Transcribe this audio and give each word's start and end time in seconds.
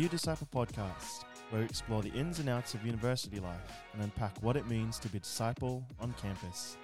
You 0.00 0.08
Disciple 0.08 0.48
podcast, 0.50 1.24
where 1.50 1.60
we 1.60 1.66
explore 1.66 2.00
the 2.00 2.08
ins 2.12 2.38
and 2.38 2.48
outs 2.48 2.72
of 2.72 2.86
university 2.86 3.38
life 3.38 3.70
and 3.92 4.02
unpack 4.02 4.34
what 4.42 4.56
it 4.56 4.66
means 4.66 4.98
to 4.98 5.10
be 5.10 5.18
a 5.18 5.20
disciple 5.20 5.84
on 6.00 6.14
campus. 6.14 6.78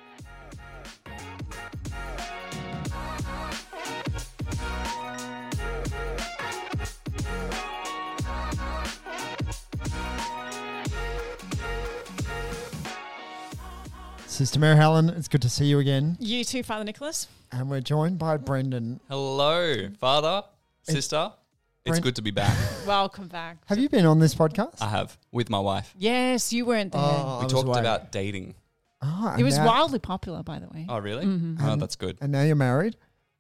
Sister 14.26 14.60
Mary 14.60 14.76
Helen, 14.76 15.08
it's 15.08 15.28
good 15.28 15.40
to 15.40 15.48
see 15.48 15.64
you 15.64 15.78
again. 15.78 16.18
You 16.20 16.44
too, 16.44 16.62
Father 16.62 16.84
Nicholas. 16.84 17.28
And 17.50 17.70
we're 17.70 17.80
joined 17.80 18.18
by 18.18 18.36
Brendan. 18.36 19.00
Hello, 19.08 19.88
father, 19.98 20.42
sister. 20.82 21.32
It's 21.86 21.92
Brent- 21.92 22.04
good 22.04 22.16
to 22.16 22.22
be 22.22 22.30
back. 22.30 22.54
Welcome 22.86 23.26
back. 23.28 23.58
Have 23.66 23.78
you 23.78 23.88
been 23.88 24.06
on 24.06 24.20
this 24.20 24.34
podcast? 24.34 24.80
I 24.80 24.88
have 24.88 25.18
with 25.32 25.50
my 25.50 25.58
wife. 25.58 25.92
Yes, 25.98 26.52
you 26.52 26.64
weren't 26.64 26.92
there. 26.92 27.00
Oh, 27.02 27.38
We 27.40 27.44
was 27.44 27.52
talked 27.52 27.78
about 27.80 28.12
dating. 28.12 28.54
Ah, 29.02 29.34
it 29.36 29.42
was 29.42 29.58
now- 29.58 29.66
wildly 29.66 29.98
popular, 29.98 30.42
by 30.44 30.58
the 30.60 30.68
way. 30.68 30.86
Oh, 30.88 30.98
really? 30.98 31.24
Mhm. 31.24 31.56
Oh, 31.60 31.72
And- 31.72 31.82
that's 31.82 31.96
good. 31.96 32.16
And 32.20 32.30
now 32.32 32.42
you're 32.42 32.54
married, 32.56 32.96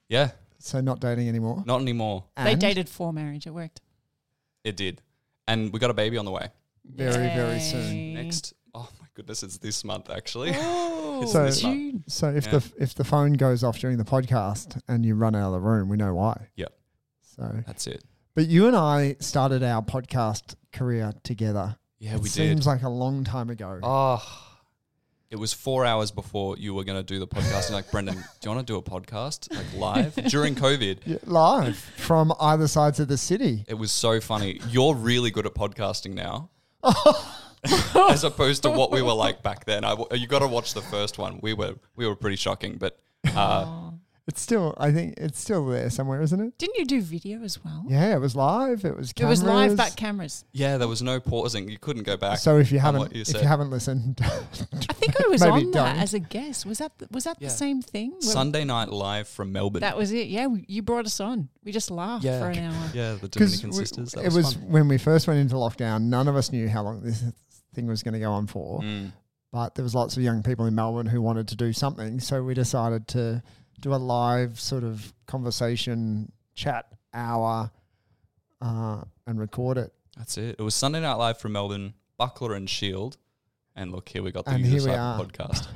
Yeah, 0.08 0.32
so 0.58 0.80
not 0.80 1.00
dating 1.00 1.28
anymore. 1.28 1.62
not 1.64 1.80
anymore. 1.80 2.24
They 2.36 2.56
dated 2.56 2.88
for 2.88 3.12
marriage. 3.12 3.46
It 3.46 3.50
worked. 3.54 3.80
It 4.64 4.76
did, 4.76 5.00
and 5.46 5.72
we 5.72 5.78
got 5.78 5.90
a 5.90 5.94
baby 5.94 6.18
on 6.18 6.24
the 6.24 6.32
way 6.32 6.48
very, 6.84 7.28
very 7.34 7.60
soon. 7.60 8.14
Next. 8.14 8.52
Oh 8.74 8.88
my 9.00 9.06
goodness, 9.14 9.42
it's 9.44 9.58
this 9.58 9.84
month 9.84 10.10
actually. 10.10 10.52
Oh, 10.56 11.20
It's 11.22 11.32
So- 11.32 11.44
this 11.44 11.62
month. 11.62 11.74
June. 11.76 12.04
So 12.08 12.28
if 12.34 12.46
Yeah. 12.46 12.58
the 12.58 12.72
if 12.78 12.94
the 12.94 13.04
phone 13.04 13.34
goes 13.34 13.62
off 13.62 13.78
during 13.78 13.96
the 13.96 14.04
podcast 14.04 14.80
and 14.88 15.06
you 15.06 15.14
run 15.14 15.34
out 15.36 15.46
of 15.46 15.52
the 15.52 15.60
room, 15.60 15.88
we 15.88 15.96
know 15.96 16.14
why. 16.14 16.48
Yep. 16.56 16.72
So, 17.22 17.62
That's 17.66 17.86
it. 17.86 18.02
But 18.36 18.46
you 18.46 18.66
and 18.68 18.76
I 18.76 19.16
started 19.18 19.62
our 19.64 19.82
podcast 19.82 20.54
career 20.72 21.12
together. 21.24 21.76
Yeah, 21.98 22.16
it 22.16 22.20
we 22.20 22.28
seems 22.28 22.36
did. 22.36 22.48
Seems 22.50 22.66
like 22.66 22.82
a 22.82 22.88
long 22.88 23.24
time 23.24 23.48
ago. 23.48 23.80
Oh, 23.82 24.22
it 25.30 25.36
was 25.36 25.54
four 25.54 25.86
hours 25.86 26.10
before 26.10 26.58
you 26.58 26.74
were 26.74 26.84
going 26.84 26.98
to 26.98 27.02
do 27.02 27.18
the 27.18 27.26
podcast. 27.26 27.66
And 27.66 27.74
like, 27.74 27.90
Brendan, 27.90 28.14
do 28.16 28.20
you 28.44 28.54
want 28.54 28.66
to 28.66 28.70
do 28.70 28.76
a 28.76 28.82
podcast 28.82 29.50
like 29.52 29.72
live 29.74 30.14
during 30.28 30.54
COVID? 30.54 30.98
Yeah, 31.06 31.16
live 31.24 31.76
from 31.76 32.32
either 32.38 32.68
sides 32.68 33.00
of 33.00 33.08
the 33.08 33.16
city. 33.16 33.64
It 33.66 33.74
was 33.74 33.90
so 33.90 34.20
funny. 34.20 34.60
You're 34.68 34.94
really 34.94 35.30
good 35.30 35.46
at 35.46 35.54
podcasting 35.54 36.12
now. 36.14 36.50
As 38.10 38.22
opposed 38.22 38.62
to 38.64 38.70
what 38.70 38.92
we 38.92 39.00
were 39.00 39.14
like 39.14 39.42
back 39.42 39.64
then. 39.64 39.82
I, 39.84 39.96
you 40.12 40.26
got 40.28 40.40
to 40.40 40.46
watch 40.46 40.74
the 40.74 40.82
first 40.82 41.16
one. 41.18 41.40
We 41.42 41.54
were 41.54 41.74
we 41.96 42.06
were 42.06 42.14
pretty 42.14 42.36
shocking, 42.36 42.76
but 42.76 42.98
uh, 43.34 43.64
Oh. 43.66 43.85
It's 44.28 44.40
still, 44.40 44.74
I 44.76 44.90
think 44.90 45.14
it's 45.18 45.38
still 45.38 45.64
there 45.66 45.88
somewhere, 45.88 46.20
isn't 46.20 46.40
it? 46.40 46.58
Didn't 46.58 46.76
you 46.78 46.84
do 46.84 47.00
video 47.00 47.44
as 47.44 47.62
well? 47.64 47.84
Yeah, 47.86 48.12
it 48.16 48.18
was 48.18 48.34
live. 48.34 48.84
It 48.84 48.96
was 48.96 49.12
It 49.16 49.24
was 49.24 49.40
live 49.44 49.54
cameras. 49.70 49.76
back 49.76 49.94
cameras. 49.96 50.44
yeah, 50.52 50.78
there 50.78 50.88
was 50.88 51.00
no 51.00 51.20
pausing. 51.20 51.68
You 51.68 51.78
couldn't 51.78 52.02
go 52.02 52.16
back. 52.16 52.38
So 52.38 52.58
if 52.58 52.72
you 52.72 52.80
haven't, 52.80 53.14
you 53.14 53.20
if 53.20 53.28
said. 53.28 53.42
you 53.42 53.46
haven't 53.46 53.70
listened, 53.70 54.18
I 54.22 54.92
think 54.94 55.20
I 55.24 55.28
was 55.28 55.42
on 55.42 55.70
that 55.70 55.72
don't. 55.94 56.02
as 56.02 56.12
a 56.12 56.18
guest. 56.18 56.66
Was 56.66 56.78
that 56.78 56.90
was 57.12 57.22
that 57.22 57.36
Yeah. 57.38 57.48
the 57.48 57.54
same 57.54 57.82
thing? 57.82 58.10
Where- 58.10 58.20
Sunday 58.20 58.64
night 58.64 58.88
live 58.88 59.28
from 59.28 59.52
Melbourne. 59.52 59.82
That 59.82 59.96
was 59.96 60.10
it. 60.10 60.26
Yeah, 60.26 60.48
we- 60.48 60.64
you 60.66 60.82
brought 60.82 61.06
us 61.06 61.20
on. 61.20 61.48
We 61.62 61.70
just 61.70 61.92
laughed 61.92 62.24
Yeah. 62.24 62.40
for 62.40 62.48
an 62.50 62.58
hour. 62.58 62.90
yeah, 62.94 63.12
the 63.12 63.28
because 63.28 63.52
Dominican 63.60 63.72
sisters. 63.74 64.10
That 64.10 64.22
it 64.22 64.24
was, 64.26 64.34
was 64.38 64.54
fun. 64.54 64.68
when 64.72 64.88
we 64.88 64.98
first 64.98 65.28
went 65.28 65.38
into 65.38 65.54
lockdown. 65.54 66.02
None 66.02 66.26
of 66.26 66.34
us 66.34 66.50
knew 66.50 66.68
how 66.68 66.82
long 66.82 67.00
this 67.00 67.22
thing 67.74 67.86
was 67.86 68.02
going 68.02 68.14
to 68.14 68.20
go 68.20 68.32
on 68.32 68.48
for, 68.48 68.80
Mm. 68.80 69.12
but 69.52 69.76
there 69.76 69.84
was 69.84 69.94
lots 69.94 70.16
of 70.16 70.22
young 70.24 70.42
people 70.42 70.66
in 70.66 70.74
Melbourne 70.74 71.06
who 71.06 71.22
wanted 71.22 71.46
to 71.46 71.54
do 71.54 71.72
something. 71.72 72.18
So 72.18 72.42
we 72.42 72.54
decided 72.54 73.06
to 73.08 73.44
do 73.80 73.94
a 73.94 73.96
live 73.96 74.58
sort 74.60 74.84
of 74.84 75.12
conversation 75.26 76.32
chat 76.54 76.86
hour 77.14 77.70
uh, 78.60 79.02
and 79.26 79.38
record 79.38 79.78
it. 79.78 79.92
That's 80.16 80.38
it. 80.38 80.56
It 80.58 80.62
was 80.62 80.74
Sunday 80.74 81.00
night 81.00 81.14
live 81.14 81.38
from 81.38 81.52
Melbourne, 81.52 81.94
Buckler 82.16 82.54
and 82.54 82.68
Shield. 82.68 83.18
And 83.74 83.92
look, 83.92 84.08
here 84.08 84.22
we 84.22 84.32
got 84.32 84.46
the 84.46 84.52
And 84.52 84.64
You 84.64 84.70
here 84.80 84.84
we 84.90 84.94
are. 84.94 85.18
podcast. 85.20 85.68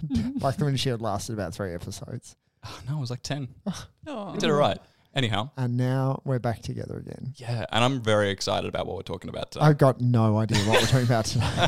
like 0.42 0.56
the 0.56 0.64
Windshield 0.64 1.02
lasted 1.02 1.34
about 1.34 1.52
three 1.54 1.74
episodes, 1.74 2.36
Oh, 2.64 2.78
no, 2.88 2.96
it 2.98 3.00
was 3.00 3.10
like 3.10 3.22
10. 3.22 3.48
Oh. 4.06 4.32
We 4.32 4.38
did 4.38 4.48
it 4.50 4.54
right. 4.54 4.78
Anyhow, 5.14 5.50
and 5.56 5.76
now 5.76 6.22
we're 6.24 6.38
back 6.38 6.62
together 6.62 6.96
again. 6.96 7.34
yeah, 7.36 7.66
and 7.72 7.82
I'm 7.84 8.00
very 8.00 8.30
excited 8.30 8.68
about 8.68 8.86
what 8.86 8.96
we're 8.96 9.02
talking 9.02 9.28
about 9.28 9.50
today. 9.50 9.64
I've 9.64 9.76
got 9.78 10.00
no 10.00 10.38
idea 10.38 10.58
what 10.64 10.80
we're 10.80 10.86
talking 10.86 11.04
about 11.04 11.24
today. 11.24 11.66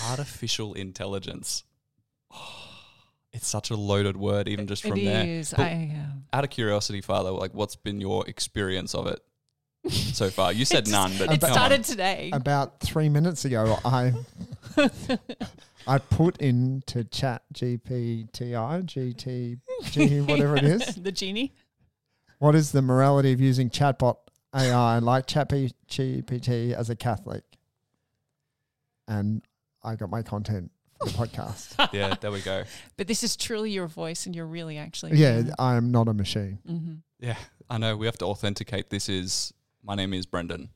Artificial 0.10 0.74
intelligence. 0.74 1.64
it's 3.34 3.46
such 3.48 3.70
a 3.70 3.76
loaded 3.76 4.16
word, 4.16 4.48
even 4.48 4.66
just 4.66 4.82
from 4.82 4.96
It 4.98 5.04
there. 5.04 5.26
is. 5.26 5.50
But 5.50 5.60
I, 5.60 5.94
uh, 6.32 6.36
out 6.36 6.44
of 6.44 6.50
curiosity, 6.50 7.00
Father, 7.02 7.30
like 7.30 7.52
what's 7.52 7.76
been 7.76 8.00
your 8.00 8.26
experience 8.28 8.94
of 8.94 9.06
it 9.08 9.20
so 9.90 10.30
far? 10.30 10.52
You 10.52 10.64
said 10.64 10.86
It's- 10.88 10.92
none, 10.92 11.12
but 11.18 11.32
it 11.34 11.40
come 11.40 11.50
on. 11.50 11.54
started 11.54 11.84
today. 11.84 12.30
about 12.32 12.80
three 12.80 13.08
minutes 13.08 13.44
ago, 13.44 13.76
I 13.84 14.12
I 15.86 15.98
put 15.98 16.38
into 16.38 17.04
Chat 17.04 17.42
GPTI, 17.52 18.84
GT, 18.86 19.58
G, 19.90 20.20
whatever 20.22 20.56
it 20.56 20.64
is. 20.64 20.94
the 20.94 21.12
genie. 21.12 21.52
What 22.38 22.54
is 22.54 22.72
the 22.72 22.82
morality 22.82 23.32
of 23.32 23.40
using 23.40 23.68
chatbot 23.70 24.16
AI 24.54 24.98
like 24.98 25.26
ChatGPT 25.26 26.72
as 26.72 26.88
a 26.90 26.96
Catholic? 26.96 27.42
And 29.06 29.42
I 29.82 29.94
got 29.96 30.08
my 30.10 30.22
content 30.22 30.70
for 30.70 30.73
the 31.00 31.10
podcast. 31.10 31.88
yeah, 31.92 32.14
there 32.20 32.30
we 32.30 32.40
go. 32.40 32.64
But 32.96 33.06
this 33.08 33.22
is 33.22 33.36
truly 33.36 33.70
your 33.70 33.86
voice, 33.86 34.26
and 34.26 34.34
you're 34.36 34.46
really 34.46 34.78
actually. 34.78 35.16
yeah, 35.16 35.42
I 35.58 35.74
am 35.74 35.90
not 35.90 36.08
a 36.08 36.14
machine. 36.14 36.58
hmm 36.66 36.94
Yeah, 37.20 37.36
I 37.68 37.78
know. 37.78 37.96
We 37.96 38.06
have 38.06 38.18
to 38.18 38.26
authenticate. 38.26 38.90
This 38.90 39.08
is 39.08 39.52
my 39.82 39.94
name 39.94 40.14
is 40.14 40.26
Brendan. 40.26 40.70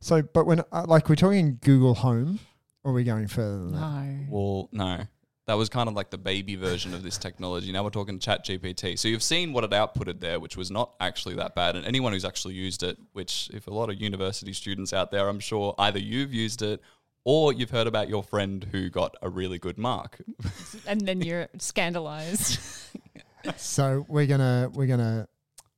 So, 0.00 0.22
but 0.22 0.46
when 0.46 0.60
uh, 0.72 0.84
like 0.88 1.08
we're 1.08 1.14
talking 1.16 1.58
Google 1.62 1.94
Home, 1.94 2.40
or 2.84 2.92
are 2.92 2.94
we 2.94 3.04
going 3.04 3.26
further 3.28 3.58
than 3.58 3.72
that? 3.72 3.80
No. 3.80 4.18
Well, 4.30 4.68
no. 4.72 5.04
That 5.46 5.54
was 5.56 5.68
kind 5.68 5.88
of 5.88 5.96
like 5.96 6.10
the 6.10 6.18
baby 6.18 6.54
version 6.54 6.94
of 6.94 7.02
this 7.02 7.18
technology. 7.18 7.72
Now 7.72 7.82
we're 7.82 7.90
talking 7.90 8.20
Chat 8.20 8.44
GPT. 8.46 8.96
So 8.96 9.08
you've 9.08 9.22
seen 9.22 9.52
what 9.52 9.64
it 9.64 9.70
outputted 9.72 10.20
there, 10.20 10.38
which 10.38 10.56
was 10.56 10.70
not 10.70 10.94
actually 11.00 11.34
that 11.36 11.56
bad. 11.56 11.74
And 11.74 11.84
anyone 11.84 12.12
who's 12.12 12.24
actually 12.24 12.54
used 12.54 12.84
it, 12.84 12.96
which 13.14 13.50
if 13.52 13.66
a 13.66 13.70
lot 13.70 13.90
of 13.90 14.00
university 14.00 14.52
students 14.52 14.92
out 14.92 15.10
there, 15.10 15.28
I'm 15.28 15.40
sure 15.40 15.74
either 15.76 15.98
you've 15.98 16.32
used 16.32 16.62
it 16.62 16.80
or 17.24 17.52
you've 17.52 17.70
heard 17.70 17.86
about 17.86 18.08
your 18.08 18.22
friend 18.22 18.66
who 18.72 18.88
got 18.90 19.14
a 19.22 19.28
really 19.28 19.58
good 19.58 19.78
mark. 19.78 20.20
And 20.86 21.00
then 21.02 21.20
you're 21.20 21.48
scandalized. 21.58 22.58
So 23.56 24.04
we're 24.06 24.26
gonna 24.26 24.70
we're 24.74 24.86
gonna 24.86 25.26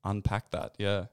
Unpack 0.04 0.50
that, 0.50 0.74
yeah. 0.78 1.04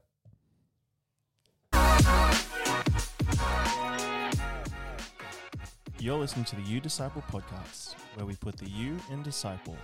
You're 6.00 6.18
listening 6.18 6.44
to 6.46 6.56
the 6.56 6.62
You 6.62 6.80
Disciple 6.80 7.22
podcast, 7.30 7.94
where 8.14 8.26
we 8.26 8.34
put 8.34 8.56
the 8.56 8.68
you 8.68 8.96
in 9.12 9.22
disciple. 9.22 9.76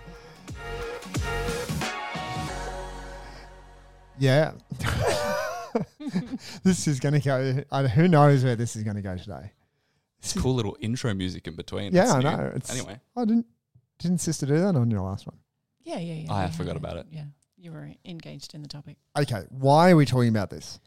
yeah. 4.18 4.52
this 6.64 6.88
is 6.88 6.98
gonna 6.98 7.20
go. 7.20 7.62
I, 7.70 7.82
who 7.86 8.08
knows 8.08 8.42
where 8.42 8.56
this 8.56 8.74
is 8.76 8.82
gonna 8.82 9.02
go 9.02 9.16
today? 9.16 9.52
It's 10.34 10.40
cool 10.42 10.54
little 10.54 10.76
intro 10.80 11.12
music 11.14 11.46
in 11.46 11.54
between. 11.56 11.94
Yeah, 11.94 12.02
It's 12.04 12.12
I 12.12 12.18
new. 12.22 12.30
know. 12.30 12.52
It's, 12.54 12.70
Anyway, 12.70 13.00
I 13.16 13.24
didn't 13.24 13.46
didn't 13.98 14.18
sister 14.18 14.46
do 14.46 14.58
that 14.58 14.76
on 14.76 14.90
your 14.90 15.00
last 15.00 15.26
one. 15.26 15.36
yeah, 15.84 15.98
yeah, 15.98 16.14
yeah. 16.14 16.32
I 16.32 16.42
yeah, 16.42 16.50
forgot 16.50 16.72
yeah, 16.72 16.76
about 16.78 16.96
it. 16.98 17.06
Yeah, 17.10 17.24
you 17.56 17.72
were 17.72 17.90
engaged 18.04 18.54
in 18.54 18.62
the 18.62 18.68
topic 18.68 18.96
Okay, 19.18 19.44
why 19.50 19.90
are 19.90 19.96
we 19.96 20.04
talking 20.04 20.28
about 20.28 20.50
this? 20.50 20.78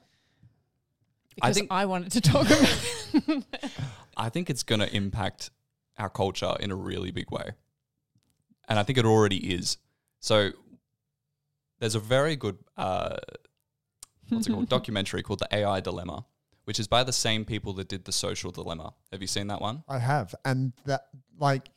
because 1.36 1.58
I, 1.58 1.60
think- 1.60 1.72
wanted 1.72 2.12
to 2.14 2.22
talk 2.22 2.48
about. 2.48 3.44
I 4.18 4.30
think 4.30 4.50
it's 4.50 4.64
going 4.64 4.80
to 4.82 4.94
impact 4.96 5.52
our 5.98 6.10
culture 6.10 6.54
in 6.60 6.72
a 6.72 6.75
really 6.75 7.12
big 7.12 7.31
way. 7.31 7.52
And 8.68 8.78
I 8.78 8.84
think 8.84 8.98
it 8.98 9.06
already 9.06 9.38
is. 9.54 9.78
So 10.19 10.52
there's 11.80 11.96
a 11.96 12.00
very 12.00 12.36
good, 12.36 12.58
uh, 12.78 13.16
what's 14.30 14.48
it 14.48 14.52
called, 14.52 14.69
documentary 14.78 15.24
called 15.24 15.40
The 15.40 15.48
AI 15.56 15.80
Dilemma, 15.80 16.25
which 16.69 16.77
is 16.77 16.88
by 16.88 17.04
the 17.04 17.12
same 17.12 17.45
people 17.45 17.74
that 17.74 17.88
did 17.88 18.06
The 18.06 18.12
Social 18.12 18.51
Dilemma. 18.51 18.94
Have 19.12 19.21
you 19.21 19.27
seen 19.27 19.48
that 19.48 19.60
one? 19.60 19.83
I 19.89 19.98
have, 19.98 20.36
and 20.45 20.71
that 20.86 21.07
like 21.39 21.68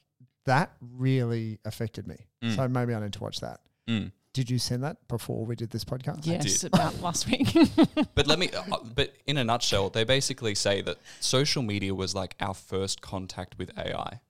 that 0.44 0.72
really 0.82 1.60
affected 1.64 2.06
me. 2.06 2.16
Mm. 2.44 2.56
So 2.56 2.68
maybe 2.68 2.94
I 2.94 3.00
need 3.00 3.14
to 3.14 3.22
watch 3.22 3.40
that. 3.40 3.60
Mm. 3.88 4.12
Did 4.34 4.50
you 4.50 4.58
send 4.58 4.84
that 4.84 4.98
before 5.08 5.46
we 5.46 5.56
did 5.56 5.70
this 5.70 5.82
podcast? 5.82 6.26
yes, 6.26 6.64
about 6.64 7.00
last 7.00 7.26
week. 7.26 7.48
But 8.14 8.26
let 8.26 8.38
me, 8.38 8.50
uh, 8.50 8.80
but 8.94 9.14
in 9.26 9.38
a 9.38 9.44
nutshell, 9.44 9.88
they 9.88 10.04
basically 10.04 10.54
say 10.54 10.82
that 10.82 10.98
social 11.20 11.62
media 11.62 11.94
was 11.94 12.14
like 12.14 12.34
our 12.38 12.52
first 12.52 13.00
contact 13.00 13.56
with 13.56 13.70
AI. 13.78 14.20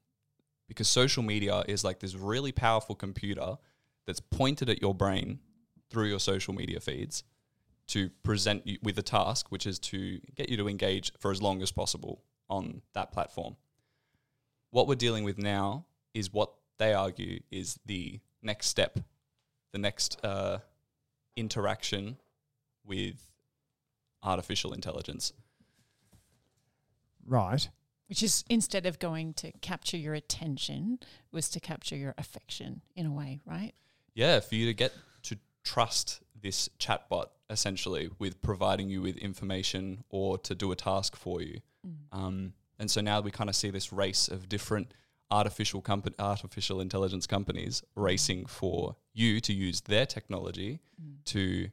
Because 0.69 0.87
social 0.87 1.25
media 1.25 1.65
is 1.67 1.83
like 1.83 1.99
this 1.99 2.15
really 2.15 2.53
powerful 2.53 2.95
computer 2.95 3.57
that's 4.07 4.21
pointed 4.21 4.71
at 4.71 4.81
your 4.81 4.95
brain 4.95 5.41
through 5.91 6.07
your 6.07 6.21
social 6.21 6.55
media 6.55 6.79
feeds 6.79 7.25
to 7.89 8.11
present 8.23 8.67
you 8.67 8.79
with 8.83 8.99
a 8.99 9.03
task, 9.03 9.51
which 9.51 9.67
is 9.67 9.79
to 9.79 10.21
get 10.35 10.49
you 10.49 10.57
to 10.57 10.69
engage 10.69 11.13
for 11.19 11.31
as 11.31 11.43
long 11.43 11.63
as 11.63 11.73
possible 11.73 12.23
on 12.49 12.83
that 12.95 13.13
platform. 13.13 13.57
What 14.71 14.87
we're 14.87 14.95
dealing 14.95 15.25
with 15.25 15.39
now 15.39 15.87
is 16.15 16.33
what 16.33 16.53
they 16.79 16.95
argue 16.95 17.41
is 17.51 17.79
the 17.87 18.21
next 18.43 18.69
step, 18.69 18.99
the 19.73 19.79
next 19.79 20.23
uh, 20.25 20.59
interaction 21.37 22.17
with 22.85 23.31
artificial 24.23 24.73
intelligence. 24.73 25.33
Right. 27.25 27.69
which 28.09 28.23
is 28.23 28.45
instead 28.51 28.85
of 28.85 28.99
going 28.99 29.33
to 29.35 29.53
capture 29.61 29.97
your 29.97 30.13
attention, 30.13 30.99
was 31.31 31.49
to 31.51 31.61
capture 31.61 31.97
your 31.97 32.15
affection 32.19 32.83
in 32.95 33.07
a 33.07 33.13
way, 33.13 33.41
right? 33.47 33.73
Yeah, 34.15 34.41
for 34.41 34.55
you 34.55 34.67
to 34.67 34.75
get 34.75 34.93
to 35.23 35.39
trust 35.65 36.21
this 36.43 36.69
chatbot 36.79 37.27
essentially 37.51 38.11
with 38.19 38.41
providing 38.43 38.89
you 38.89 39.03
with 39.03 39.17
information 39.19 40.05
or 40.09 40.39
to 40.39 40.55
do 40.55 40.73
a 40.73 40.77
task 40.77 41.17
for 41.17 41.43
you. 41.43 41.61
Um, 42.13 42.53
and 42.79 42.91
so 42.91 43.01
now 43.01 43.21
we 43.21 43.31
kind 43.31 43.51
of 43.51 43.57
see 43.57 43.71
this 43.71 43.93
race 43.93 44.29
of 44.29 44.49
different 44.49 44.93
artificial 45.31 45.81
compa- 45.83 46.15
artificial 46.19 46.81
intelligence 46.81 47.27
companies 47.27 47.83
racing 47.95 48.47
for 48.47 48.97
you 49.15 49.41
to 49.41 49.53
use 49.53 49.81
their 49.83 50.07
technology 50.07 50.81
to 51.27 51.69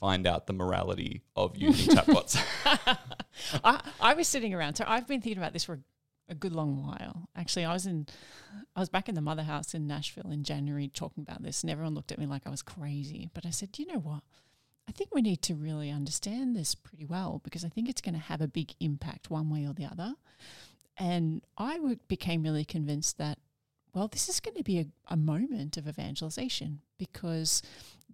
find 0.00 0.26
out 0.26 0.46
the 0.46 0.52
morality 0.52 1.22
of 1.36 1.56
using 1.68 1.96
chatbots. 1.96 2.38
I, 3.64 3.80
I 4.00 4.14
was 4.14 4.28
sitting 4.28 4.54
around. 4.54 4.74
So 4.76 4.84
I've 4.86 5.06
been 5.06 5.20
thinking 5.20 5.38
about 5.38 5.52
this 5.52 5.64
for 5.64 5.80
a 6.28 6.34
good 6.34 6.52
long 6.52 6.82
while. 6.82 7.28
Actually, 7.36 7.64
I 7.64 7.72
was 7.72 7.86
in, 7.86 8.06
I 8.74 8.80
was 8.80 8.88
back 8.88 9.08
in 9.08 9.14
the 9.14 9.20
mother 9.20 9.42
house 9.42 9.74
in 9.74 9.86
Nashville 9.86 10.30
in 10.30 10.42
January 10.44 10.88
talking 10.88 11.22
about 11.22 11.42
this, 11.42 11.62
and 11.62 11.70
everyone 11.70 11.94
looked 11.94 12.12
at 12.12 12.18
me 12.18 12.26
like 12.26 12.46
I 12.46 12.50
was 12.50 12.62
crazy. 12.62 13.30
But 13.34 13.46
I 13.46 13.50
said, 13.50 13.72
Do 13.72 13.82
you 13.82 13.92
know 13.92 14.00
what? 14.00 14.22
I 14.88 14.92
think 14.92 15.14
we 15.14 15.22
need 15.22 15.42
to 15.42 15.54
really 15.54 15.90
understand 15.90 16.54
this 16.54 16.74
pretty 16.74 17.04
well 17.04 17.40
because 17.42 17.64
I 17.64 17.68
think 17.68 17.88
it's 17.88 18.02
going 18.02 18.14
to 18.14 18.20
have 18.20 18.40
a 18.40 18.48
big 18.48 18.74
impact 18.80 19.30
one 19.30 19.50
way 19.50 19.66
or 19.66 19.72
the 19.72 19.86
other. 19.86 20.14
And 20.96 21.42
I 21.56 21.78
became 22.06 22.42
really 22.42 22.64
convinced 22.64 23.18
that, 23.18 23.38
well, 23.94 24.08
this 24.08 24.28
is 24.28 24.40
going 24.40 24.56
to 24.56 24.62
be 24.62 24.78
a, 24.78 24.86
a 25.08 25.16
moment 25.16 25.76
of 25.76 25.88
evangelization 25.88 26.80
because 26.98 27.62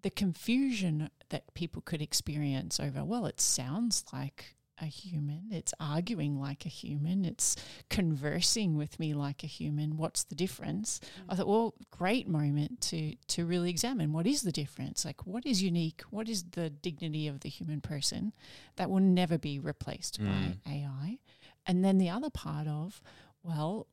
the 0.02 0.10
confusion 0.10 1.10
that 1.30 1.52
people 1.54 1.82
could 1.82 2.00
experience 2.00 2.78
over, 2.78 3.04
well, 3.04 3.26
it 3.26 3.40
sounds 3.40 4.04
like 4.12 4.56
a 4.80 4.86
human, 4.86 5.44
it's 5.50 5.74
arguing 5.78 6.40
like 6.40 6.64
a 6.66 6.68
human, 6.68 7.24
it's 7.24 7.56
conversing 7.88 8.76
with 8.76 8.98
me 8.98 9.14
like 9.14 9.42
a 9.44 9.46
human. 9.46 9.96
What's 9.96 10.24
the 10.24 10.34
difference? 10.34 11.00
I 11.28 11.34
thought, 11.34 11.48
well, 11.48 11.74
great 11.90 12.28
moment 12.28 12.80
to 12.82 13.14
to 13.28 13.44
really 13.44 13.70
examine 13.70 14.12
what 14.12 14.26
is 14.26 14.42
the 14.42 14.52
difference? 14.52 15.04
Like 15.04 15.26
what 15.26 15.46
is 15.46 15.62
unique? 15.62 16.02
What 16.10 16.28
is 16.28 16.42
the 16.50 16.70
dignity 16.70 17.28
of 17.28 17.40
the 17.40 17.48
human 17.48 17.80
person 17.80 18.32
that 18.76 18.90
will 18.90 19.00
never 19.00 19.38
be 19.38 19.58
replaced 19.58 20.18
by 20.18 20.70
AI? 20.70 21.18
And 21.66 21.84
then 21.84 21.98
the 21.98 22.10
other 22.10 22.30
part 22.30 22.66
of, 22.66 23.02
well, 23.42 23.86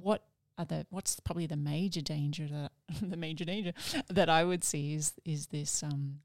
what 0.00 0.24
are 0.58 0.64
the 0.64 0.86
what's 0.90 1.20
probably 1.20 1.46
the 1.46 1.56
major 1.56 2.00
danger 2.00 2.46
that 2.48 2.72
the 3.02 3.16
major 3.16 3.44
danger 3.44 3.72
that 4.08 4.28
I 4.28 4.44
would 4.44 4.64
see 4.64 4.94
is 4.94 5.14
is 5.24 5.46
this 5.46 5.82
um, 5.82 6.20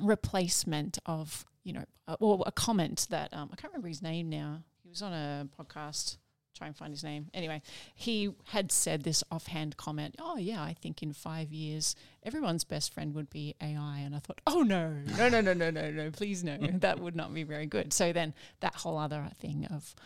replacement 0.00 0.98
of 1.06 1.44
you 1.64 1.72
know 1.72 1.84
uh, 2.06 2.16
or 2.20 2.42
a 2.46 2.52
comment 2.52 3.06
that 3.10 3.32
um, 3.34 3.50
I 3.52 3.56
can't 3.56 3.72
remember 3.72 3.88
his 3.88 4.02
name 4.02 4.28
now. 4.28 4.62
He 4.82 4.88
was 4.88 5.02
on 5.02 5.12
a 5.12 5.48
podcast. 5.58 6.18
Try 6.56 6.68
and 6.68 6.76
find 6.76 6.92
his 6.92 7.02
name. 7.02 7.30
Anyway, 7.34 7.62
he 7.96 8.30
had 8.44 8.70
said 8.70 9.02
this 9.02 9.24
offhand 9.28 9.76
comment. 9.76 10.14
Oh 10.20 10.36
yeah, 10.36 10.62
I 10.62 10.72
think 10.72 11.02
in 11.02 11.12
five 11.12 11.50
years 11.50 11.96
everyone's 12.22 12.62
best 12.62 12.94
friend 12.94 13.12
would 13.16 13.28
be 13.28 13.56
AI. 13.60 13.98
And 13.98 14.14
I 14.14 14.20
thought, 14.20 14.40
oh 14.46 14.62
no, 14.62 14.92
no, 15.18 15.28
no, 15.28 15.40
no, 15.40 15.52
no, 15.52 15.70
no, 15.70 15.90
no, 15.90 16.10
please 16.12 16.44
no, 16.44 16.56
that 16.74 17.00
would 17.00 17.16
not 17.16 17.34
be 17.34 17.42
very 17.42 17.66
good. 17.66 17.92
So 17.92 18.12
then 18.12 18.34
that 18.60 18.76
whole 18.76 18.98
other 18.98 19.28
thing 19.40 19.66
of 19.66 19.96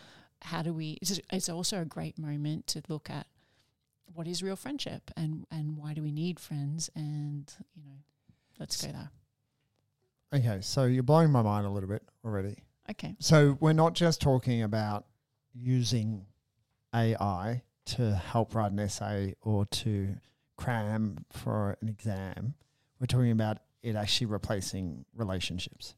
how 0.41 0.63
do 0.63 0.73
we? 0.73 0.97
It's, 1.03 1.19
it's 1.31 1.49
also 1.49 1.81
a 1.81 1.85
great 1.85 2.17
moment 2.17 2.65
to 2.67 2.81
look 2.87 3.11
at 3.11 3.27
what 4.13 4.27
is 4.27 4.41
real 4.41 4.55
friendship 4.55 5.11
and 5.15 5.45
and 5.51 5.77
why 5.77 5.93
do 5.93 6.01
we 6.01 6.11
need 6.11 6.39
friends 6.39 6.89
and 6.95 7.53
you 7.75 7.83
know 7.83 7.97
let's 8.59 8.83
go 8.83 8.91
there 8.91 9.11
Okay, 10.33 10.59
so 10.61 10.85
you're 10.85 11.03
blowing 11.03 11.31
my 11.31 11.41
mind 11.41 11.65
a 11.65 11.69
little 11.69 11.89
bit 11.89 12.03
already. 12.23 12.55
okay 12.89 13.15
So 13.19 13.57
we're 13.59 13.73
not 13.73 13.93
just 13.95 14.21
talking 14.21 14.61
about 14.63 15.05
using 15.53 16.25
AI 16.93 17.63
to 17.85 18.15
help 18.15 18.53
write 18.53 18.71
an 18.71 18.79
essay 18.79 19.35
or 19.41 19.65
to 19.65 20.15
cram 20.57 21.25
for 21.31 21.77
an 21.81 21.89
exam. 21.89 22.53
We're 22.99 23.07
talking 23.07 23.31
about 23.31 23.59
it 23.81 23.95
actually 23.95 24.27
replacing 24.27 25.05
relationships. 25.15 25.95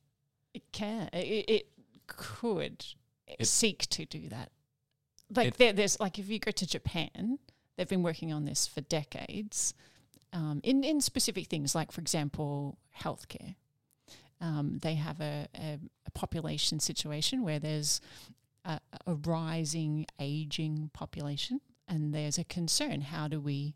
it 0.54 0.64
can 0.72 1.10
it, 1.14 1.46
it 1.50 1.68
could 2.08 2.86
It- 3.28 3.48
seek 3.48 3.88
to 3.90 4.06
do 4.06 4.30
that 4.30 4.52
like 5.36 5.48
It- 5.48 5.58
there, 5.58 5.74
there's 5.74 6.00
like 6.00 6.20
if 6.20 6.30
you 6.30 6.38
go 6.40 6.52
to 6.52 6.68
japan 6.68 7.40
they've 7.76 7.88
been 7.88 8.04
working 8.04 8.32
on 8.34 8.44
this 8.46 8.68
for 8.68 8.82
decades 8.82 9.74
um, 10.34 10.60
in 10.64 10.84
in 10.84 11.00
specific 11.02 11.48
things 11.48 11.74
like 11.74 11.92
for 11.92 12.02
example 12.02 12.78
healthcare 13.00 13.56
um, 14.42 14.80
they 14.82 14.96
have 14.96 15.22
a, 15.22 15.48
a, 15.56 15.80
a 16.06 16.12
population 16.12 16.80
situation 16.80 17.44
where 17.44 17.60
there's 17.60 18.02
a, 18.66 18.80
a 19.08 19.14
rising 19.14 20.06
aging 20.20 20.90
population 20.94 21.62
and 21.88 22.14
there's 22.14 22.38
a 22.38 22.44
concern 22.44 23.02
how 23.02 23.28
do 23.28 23.40
we 23.40 23.76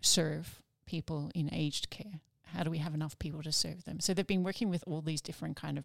serve 0.00 0.60
people 0.86 1.30
in 1.34 1.52
aged 1.52 1.90
care? 1.90 2.20
How 2.42 2.62
do 2.62 2.70
we 2.70 2.78
have 2.78 2.94
enough 2.94 3.18
people 3.18 3.42
to 3.42 3.52
serve 3.52 3.84
them? 3.84 4.00
So 4.00 4.14
they've 4.14 4.26
been 4.26 4.44
working 4.44 4.68
with 4.68 4.84
all 4.86 5.00
these 5.00 5.20
different 5.20 5.56
kind 5.56 5.78
of 5.78 5.84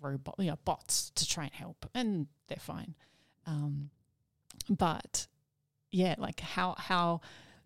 robot 0.00 0.36
you 0.38 0.46
know, 0.46 0.58
bots 0.64 1.10
to 1.16 1.26
try 1.26 1.44
and 1.44 1.52
help 1.52 1.90
and 1.94 2.28
they're 2.48 2.58
fine. 2.58 2.94
Um, 3.46 3.90
but 4.68 5.26
yeah 5.92 6.14
like 6.18 6.40
how 6.40 6.74
how 6.78 7.20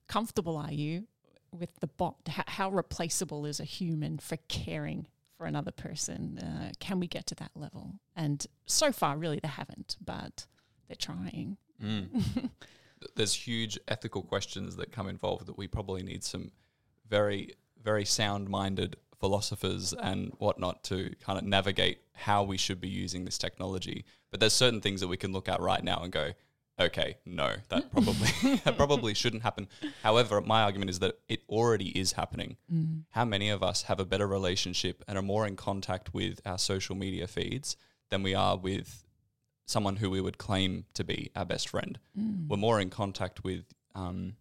comfortable 0.07 0.57
are 0.57 0.73
you 0.73 1.07
with 1.53 1.71
the 1.81 1.87
bot? 1.87 2.17
How, 2.29 2.45
how 2.47 2.71
replaceable 2.71 3.47
is 3.47 3.61
a 3.61 3.65
human 3.65 4.19
for 4.19 4.37
caring 4.49 5.07
for 5.41 5.47
another 5.47 5.73
person 5.73 6.39
uh, 6.39 6.71
can 6.81 7.01
we 7.01 7.07
get 7.07 7.25
to 7.25 7.35
that 7.35 7.51
level 7.55 7.95
and 8.15 8.47
so 8.67 8.93
far 8.93 9.17
really 9.17 9.41
they 9.43 9.49
haven't 9.49 9.97
but 10.05 10.47
they're 10.87 10.97
trying 10.97 11.57
Mm. 11.83 12.51
There's 13.17 13.35
huge 13.35 13.79
ethical 13.89 14.23
questions 14.23 14.77
that 14.77 14.93
come 14.93 15.09
involved 15.09 15.47
that 15.47 15.57
we 15.57 15.67
probably 15.67 16.03
need 16.03 16.23
some 16.23 16.51
very, 17.09 17.55
very 17.83 18.05
sound 18.05 18.49
minded 18.49 18.97
philosophers 19.19 19.93
and 19.93 20.33
whatnot 20.39 20.85
to 20.85 21.15
kind 21.21 21.39
of 21.39 21.45
navigate 21.45 22.01
how 22.13 22.43
we 22.43 22.57
should 22.57 22.81
be 22.81 22.89
using 22.89 23.25
this 23.25 23.39
technology. 23.39 24.05
But 24.31 24.41
there's 24.41 24.53
certain 24.53 24.81
things 24.81 25.01
that 25.01 25.09
we 25.09 25.17
can 25.17 25.33
look 25.33 25.49
at 25.49 25.61
right 25.61 25.83
now 25.83 26.03
and 26.03 26.13
go, 26.13 26.33
okay, 26.81 27.17
no, 27.27 27.55
that 27.69 27.91
probably 27.93 28.57
that 28.65 28.77
probably 28.77 29.15
shouldn't 29.15 29.43
happen. 29.43 29.69
However, 30.03 30.41
my 30.41 30.63
argument 30.63 30.91
is 30.91 30.99
that 31.01 31.19
it 31.29 31.43
already 31.49 31.89
is 31.99 32.13
happening. 32.13 32.57
How 33.11 33.25
many 33.25 33.51
of 33.51 33.63
us 33.63 33.83
have 33.83 34.01
a 34.01 34.05
better 34.05 34.27
relationship 34.27 35.05
and 35.07 35.19
are 35.19 35.23
more 35.23 35.47
in 35.47 35.57
contact 35.57 36.15
with 36.15 36.41
our 36.47 36.59
social 36.59 36.95
media 36.97 37.27
feeds 37.27 37.77
than 38.09 38.23
we 38.23 38.35
are 38.35 38.57
with 38.57 39.05
someone 39.67 39.97
who 39.97 40.11
we 40.11 40.21
would 40.21 40.39
claim 40.39 40.85
to 40.95 41.05
be 41.05 41.31
our 41.37 41.45
best 41.45 41.69
friend? 41.69 41.99
We're 42.49 42.57
more 42.57 42.81
in 42.81 42.91
contact 42.91 43.45
with, 43.45 43.65
um, 43.95 44.37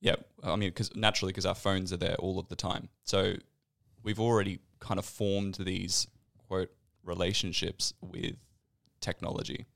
yeah, 0.00 0.16
I 0.42 0.56
mean, 0.56 0.70
because 0.70 0.94
naturally, 0.94 1.32
because 1.32 1.46
our 1.46 1.54
phones 1.54 1.92
are 1.92 1.98
there 1.98 2.16
all 2.16 2.38
of 2.38 2.48
the 2.48 2.56
time. 2.56 2.88
So 3.04 3.34
we've 4.02 4.20
already 4.20 4.60
kind 4.78 4.98
of 4.98 5.04
formed 5.04 5.56
these 5.60 6.06
quote 6.48 6.70
relationships 7.04 7.92
with 8.00 8.36
technology. 9.00 9.66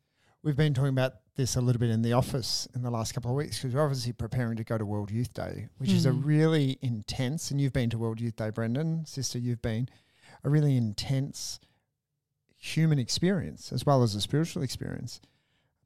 We've 0.42 0.56
been 0.56 0.72
talking 0.72 0.88
about 0.90 1.14
this 1.36 1.56
a 1.56 1.60
little 1.60 1.80
bit 1.80 1.90
in 1.90 2.02
the 2.02 2.14
office 2.14 2.66
in 2.74 2.82
the 2.82 2.90
last 2.90 3.12
couple 3.12 3.30
of 3.30 3.36
weeks 3.36 3.58
because 3.58 3.74
we're 3.74 3.82
obviously 3.84 4.12
preparing 4.12 4.56
to 4.56 4.64
go 4.64 4.78
to 4.78 4.86
World 4.86 5.10
Youth 5.10 5.34
Day, 5.34 5.68
which 5.78 5.90
is 5.92 6.06
a 6.06 6.10
Mm. 6.10 6.24
really 6.24 6.78
intense, 6.80 7.50
and 7.50 7.60
you've 7.60 7.72
been 7.74 7.90
to 7.90 7.98
World 7.98 8.20
Youth 8.20 8.36
Day, 8.36 8.50
Brendan, 8.50 9.04
sister, 9.04 9.38
you've 9.38 9.60
been 9.62 9.88
a 10.42 10.48
really 10.50 10.76
intense 10.76 11.60
human 12.56 12.98
experience 12.98 13.72
as 13.72 13.84
well 13.84 14.02
as 14.02 14.14
a 14.14 14.20
spiritual 14.20 14.62
experience. 14.62 15.20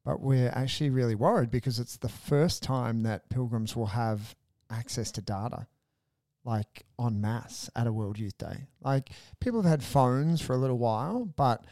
But 0.05 0.21
we're 0.21 0.51
actually 0.51 0.91
really 0.91 1.15
worried 1.15 1.51
because 1.51 1.79
it's 1.81 1.97
the 1.97 2.09
first 2.09 2.63
time 2.63 3.03
that 3.05 3.29
pilgrims 3.31 3.75
will 3.75 3.87
have 3.87 4.37
access 4.71 5.11
to 5.13 5.23
data 5.23 5.67
like 6.45 6.85
en 7.01 7.21
masse 7.23 7.71
at 7.75 7.87
a 7.87 7.93
World 7.93 8.19
Youth 8.19 8.37
Day. 8.39 8.67
Like 8.83 9.11
people 9.41 9.63
have 9.63 9.71
had 9.71 9.83
phones 9.83 10.41
for 10.43 10.53
a 10.53 10.59
little 10.59 10.77
while, 10.79 11.25
but 11.25 11.65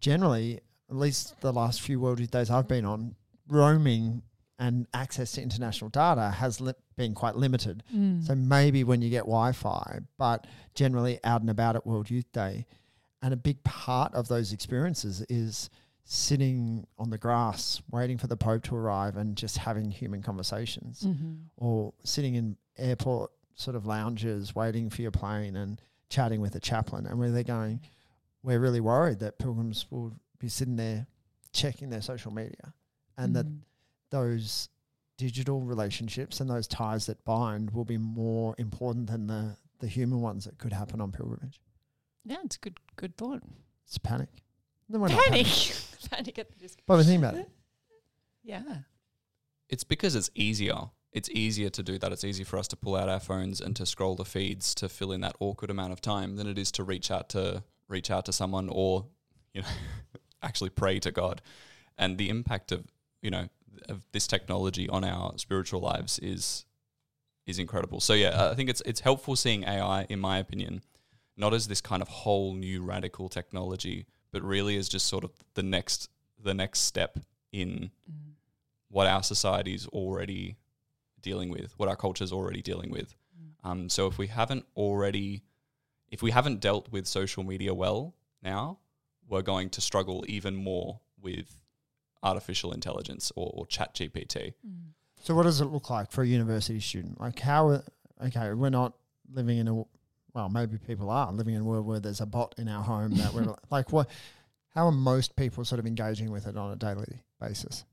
generally, 0.00 0.60
at 0.90 0.96
least 0.96 1.40
the 1.40 1.52
last 1.52 1.80
few 1.82 2.00
World 2.00 2.18
Youth 2.20 2.30
Days 2.30 2.50
I've 2.50 2.68
been 2.68 2.84
on, 2.84 3.14
roaming 3.48 4.22
and 4.58 4.86
access 4.92 5.32
to 5.32 5.42
international 5.42 5.88
data 5.90 6.30
has 6.30 6.60
li- 6.60 6.72
been 6.96 7.14
quite 7.14 7.36
limited. 7.36 7.82
So 8.24 8.34
maybe 8.34 8.82
when 8.84 9.00
you 9.02 9.08
get 9.10 9.20
Wi 9.20 9.52
Fi, 9.52 10.00
but 10.18 10.46
generally 10.74 11.20
out 11.22 11.40
and 11.42 11.50
about 11.50 11.76
at 11.76 11.86
World 11.86 12.10
Youth 12.10 12.30
Day. 12.32 12.66
And 13.22 13.32
a 13.32 13.36
big 13.36 13.62
part 13.64 14.14
of 14.14 14.28
those 14.28 14.52
experiences 14.52 15.24
is 15.28 15.70
sitting 16.04 16.86
on 16.98 17.10
the 17.10 17.18
grass 17.18 17.82
waiting 17.90 18.16
for 18.18 18.26
the 18.28 18.36
Pope 18.36 18.62
to 18.64 18.74
arrive 18.76 19.16
and 19.16 19.36
just 19.36 19.58
having 19.58 19.90
human 19.90 20.22
conversations, 20.22 21.02
Mm-hmm. 21.06 21.34
or 21.56 21.92
sitting 22.04 22.34
in 22.34 22.56
airport 22.78 23.30
sort 23.54 23.76
of 23.76 23.86
lounges 23.86 24.54
waiting 24.54 24.88
for 24.88 25.02
your 25.02 25.10
plane 25.10 25.54
and 25.56 25.80
chatting 26.08 26.40
with 26.40 26.54
a 26.54 26.60
chaplain. 26.60 27.06
And 27.06 27.18
where 27.18 27.30
they're 27.30 27.42
going, 27.42 27.80
we're 28.42 28.60
really 28.60 28.80
worried 28.80 29.18
that 29.20 29.38
pilgrims 29.38 29.86
will 29.90 30.12
be 30.38 30.48
sitting 30.48 30.76
there 30.76 31.06
checking 31.52 31.88
their 31.90 32.02
social 32.02 32.32
media 32.32 32.74
and 33.16 33.34
that 33.36 33.46
Mm. 33.46 33.60
those 34.10 34.68
digital 35.16 35.60
relationships 35.60 36.40
and 36.40 36.48
those 36.48 36.66
ties 36.68 37.06
that 37.06 37.24
bind 37.24 37.70
will 37.72 37.84
be 37.84 37.98
more 37.98 38.54
important 38.58 39.08
than 39.08 39.26
the, 39.26 39.56
the 39.80 39.88
human 39.88 40.20
ones 40.20 40.44
that 40.44 40.58
could 40.58 40.72
happen 40.72 41.00
on 41.00 41.10
pilgrimage. 41.10 41.60
yeah 42.24 42.36
it's 42.44 42.56
a 42.56 42.58
good 42.60 42.78
good 42.96 43.16
thought 43.16 43.42
It's 43.86 43.98
panic. 43.98 44.28
No, 44.88 44.98
we're 45.00 45.08
panic 45.08 45.46
Panic 46.10 46.38
at 46.38 46.48
the 46.50 46.56
Disco. 46.56 46.82
But 46.86 47.04
think 47.04 47.18
about 47.22 47.34
it. 47.34 47.48
Yeah. 48.44 48.62
It's 49.68 49.84
because 49.84 50.14
it's 50.14 50.30
easier. 50.34 50.90
It's 51.12 51.28
easier 51.30 51.68
to 51.70 51.82
do 51.82 51.98
that. 51.98 52.12
It's 52.12 52.24
easier 52.24 52.46
for 52.46 52.58
us 52.58 52.68
to 52.68 52.76
pull 52.76 52.96
out 52.96 53.08
our 53.10 53.20
phones 53.20 53.60
and 53.60 53.76
to 53.76 53.84
scroll 53.84 54.14
the 54.14 54.24
feeds 54.24 54.74
to 54.76 54.88
fill 54.88 55.12
in 55.12 55.20
that 55.20 55.36
awkward 55.40 55.70
amount 55.70 55.92
of 55.92 56.00
time 56.00 56.36
than 56.36 56.46
it 56.46 56.56
is 56.58 56.70
to 56.72 56.84
reach 56.84 57.10
out 57.10 57.28
to 57.30 57.62
reach 57.88 58.10
out 58.10 58.24
to 58.26 58.32
someone 58.32 58.68
or, 58.70 59.06
you 59.52 59.60
know, 59.62 59.68
actually 60.42 60.70
pray 60.70 60.98
to 61.00 61.10
God. 61.10 61.42
And 61.96 62.18
the 62.18 62.28
impact 62.28 62.72
of, 62.72 62.86
you 63.22 63.30
know, 63.30 63.48
of 63.88 64.02
this 64.12 64.26
technology 64.26 64.88
on 64.88 65.04
our 65.04 65.36
spiritual 65.38 65.80
lives 65.80 66.18
is 66.20 66.64
is 67.46 67.58
incredible. 67.58 68.00
So 68.00 68.12
yeah, 68.12 68.50
I 68.50 68.54
think 68.54 68.68
it's 68.68 68.82
it's 68.84 69.00
helpful 69.00 69.34
seeing 69.36 69.64
AI 69.64 70.04
in 70.08 70.18
my 70.20 70.38
opinion, 70.38 70.82
not 71.36 71.54
as 71.54 71.66
this 71.68 71.80
kind 71.80 72.02
of 72.02 72.08
whole 72.08 72.54
new 72.54 72.82
radical 72.82 73.28
technology, 73.28 74.06
but 74.32 74.42
really 74.42 74.76
as 74.76 74.88
just 74.88 75.06
sort 75.06 75.24
of 75.24 75.30
the 75.54 75.62
next 75.62 76.10
the 76.42 76.54
next 76.54 76.80
step 76.80 77.18
in 77.52 77.90
Mm. 78.10 78.34
what 78.90 79.06
our 79.06 79.22
society 79.22 79.74
is 79.74 79.86
already 79.88 80.56
dealing 81.20 81.50
with, 81.50 81.72
what 81.78 81.88
our 81.88 81.96
culture 81.96 82.24
is 82.24 82.32
already 82.32 82.62
dealing 82.62 82.90
with. 82.90 83.14
Um, 83.64 83.88
so 83.88 84.06
if 84.06 84.18
we 84.18 84.28
haven't 84.28 84.64
already, 84.76 85.42
if 86.10 86.22
we 86.22 86.30
haven't 86.30 86.60
dealt 86.60 86.90
with 86.92 87.06
social 87.06 87.42
media 87.42 87.74
well 87.74 88.14
now, 88.42 88.78
we're 89.28 89.42
going 89.42 89.70
to 89.70 89.80
struggle 89.80 90.24
even 90.28 90.56
more 90.56 91.00
with 91.20 91.60
artificial 92.22 92.72
intelligence 92.72 93.32
or, 93.36 93.50
or 93.54 93.66
chat 93.66 93.94
GPT. 93.94 94.54
Mm. 94.66 94.92
So, 95.22 95.34
what 95.34 95.44
does 95.44 95.60
it 95.60 95.66
look 95.66 95.90
like 95.90 96.10
for 96.10 96.22
a 96.22 96.26
university 96.26 96.80
student? 96.80 97.20
Like, 97.20 97.38
how? 97.40 97.82
Okay, 98.24 98.52
we're 98.52 98.70
not 98.70 98.94
living 99.32 99.58
in 99.58 99.68
a. 99.68 99.84
Well, 100.34 100.48
maybe 100.48 100.78
people 100.78 101.10
are 101.10 101.32
living 101.32 101.54
in 101.54 101.62
a 101.62 101.64
world 101.64 101.86
where 101.86 102.00
there's 102.00 102.20
a 102.20 102.26
bot 102.26 102.54
in 102.58 102.68
our 102.68 102.82
home 102.82 103.12
that 103.16 103.32
we're 103.32 103.54
like. 103.70 103.92
What? 103.92 104.08
How 104.74 104.86
are 104.86 104.92
most 104.92 105.34
people 105.34 105.64
sort 105.64 105.80
of 105.80 105.86
engaging 105.86 106.30
with 106.30 106.46
it 106.46 106.56
on 106.56 106.72
a 106.72 106.76
daily 106.76 107.22
basis? 107.40 107.84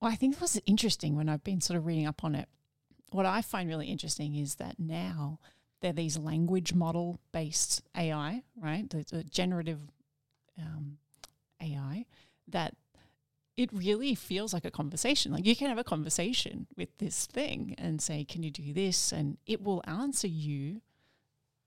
Well, 0.00 0.10
I 0.10 0.16
think 0.16 0.34
it 0.34 0.40
was 0.40 0.60
interesting 0.66 1.14
when 1.14 1.28
I've 1.28 1.44
been 1.44 1.60
sort 1.60 1.76
of 1.76 1.86
reading 1.86 2.06
up 2.06 2.24
on 2.24 2.34
it. 2.34 2.48
What 3.10 3.26
I 3.26 3.42
find 3.42 3.68
really 3.68 3.88
interesting 3.88 4.34
is 4.34 4.56
that 4.56 4.76
now 4.78 5.38
there 5.80 5.90
are 5.90 5.94
these 5.94 6.18
language 6.18 6.74
model 6.74 7.20
based 7.32 7.82
AI, 7.96 8.42
right? 8.60 8.88
The, 8.88 9.04
the 9.10 9.24
generative 9.24 9.80
um, 10.58 10.98
AI 11.62 12.06
that 12.48 12.74
it 13.56 13.70
really 13.72 14.14
feels 14.14 14.54
like 14.54 14.64
a 14.64 14.70
conversation. 14.70 15.32
Like 15.32 15.46
you 15.46 15.56
can 15.56 15.68
have 15.68 15.78
a 15.78 15.84
conversation 15.84 16.66
with 16.76 16.96
this 16.98 17.26
thing 17.26 17.74
and 17.78 18.00
say, 18.00 18.24
Can 18.24 18.42
you 18.42 18.50
do 18.50 18.72
this? 18.72 19.12
And 19.12 19.38
it 19.46 19.62
will 19.62 19.82
answer 19.86 20.28
you 20.28 20.80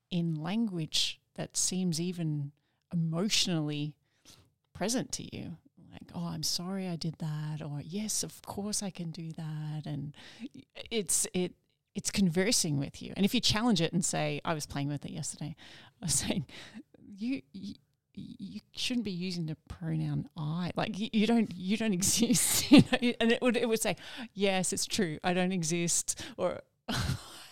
in 0.10 0.36
language 0.36 1.20
that 1.36 1.58
seems 1.58 2.00
even 2.00 2.52
emotionally 2.92 3.96
present 4.74 5.12
to 5.12 5.36
you 5.36 5.58
like 5.92 6.12
oh 6.14 6.28
i'm 6.28 6.44
sorry 6.44 6.88
i 6.88 6.96
did 6.96 7.16
that 7.20 7.62
or 7.64 7.82
yes 7.84 8.24
of 8.24 8.42
course 8.44 8.84
i 8.84 8.90
can 8.90 9.12
do 9.12 9.32
that 9.32 9.84
and 9.86 10.16
it's 10.92 11.26
it 11.34 11.54
it's 11.96 12.12
conversing 12.12 12.80
with 12.80 13.02
you 13.02 13.14
and 13.16 13.26
if 13.26 13.34
you 13.34 13.40
challenge 13.40 13.82
it 13.82 13.94
and 13.94 14.04
say 14.04 14.40
i 14.46 14.54
was 14.54 14.66
playing 14.66 14.88
with 14.88 15.06
it 15.06 15.12
yesterday 15.12 15.56
i 16.02 16.06
was 16.06 16.14
saying 16.14 16.46
you, 17.18 17.42
you 17.54 17.76
you 18.16 18.60
shouldn't 18.76 19.06
be 19.06 19.12
using 19.12 19.48
the 19.48 19.58
pronoun 19.68 20.30
I. 20.38 20.72
Like 20.76 21.00
you, 21.00 21.10
you 21.12 21.26
don't 21.26 21.52
you 21.56 21.78
don't 21.78 21.94
exist. 22.02 22.72
You 22.72 22.84
know? 22.92 23.14
And 23.20 23.32
it 23.32 23.42
would 23.42 23.58
it 23.58 23.68
would 23.68 23.82
say, 23.82 23.96
Yes, 24.34 24.74
it's 24.74 24.86
true, 24.86 25.20
I 25.24 25.34
don't 25.34 25.52
exist 25.52 26.24
or 26.38 26.62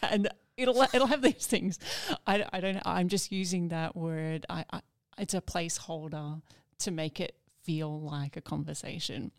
and 0.02 0.30
it'll 0.58 0.82
it'll 0.94 1.08
have 1.08 1.22
these 1.22 1.48
things. 1.48 1.80
I, 2.28 2.46
I 2.52 2.60
don't 2.60 2.80
I'm 2.86 3.08
just 3.08 3.32
using 3.32 3.70
that 3.70 3.96
word. 3.96 4.46
I, 4.50 4.66
I 4.72 4.82
it's 5.18 5.34
a 5.34 5.42
placeholder 5.42 6.42
to 6.80 6.92
make 6.92 7.20
it 7.20 7.36
feel 7.64 8.00
like 8.02 8.38
a 8.38 8.42
conversation. 8.42 9.32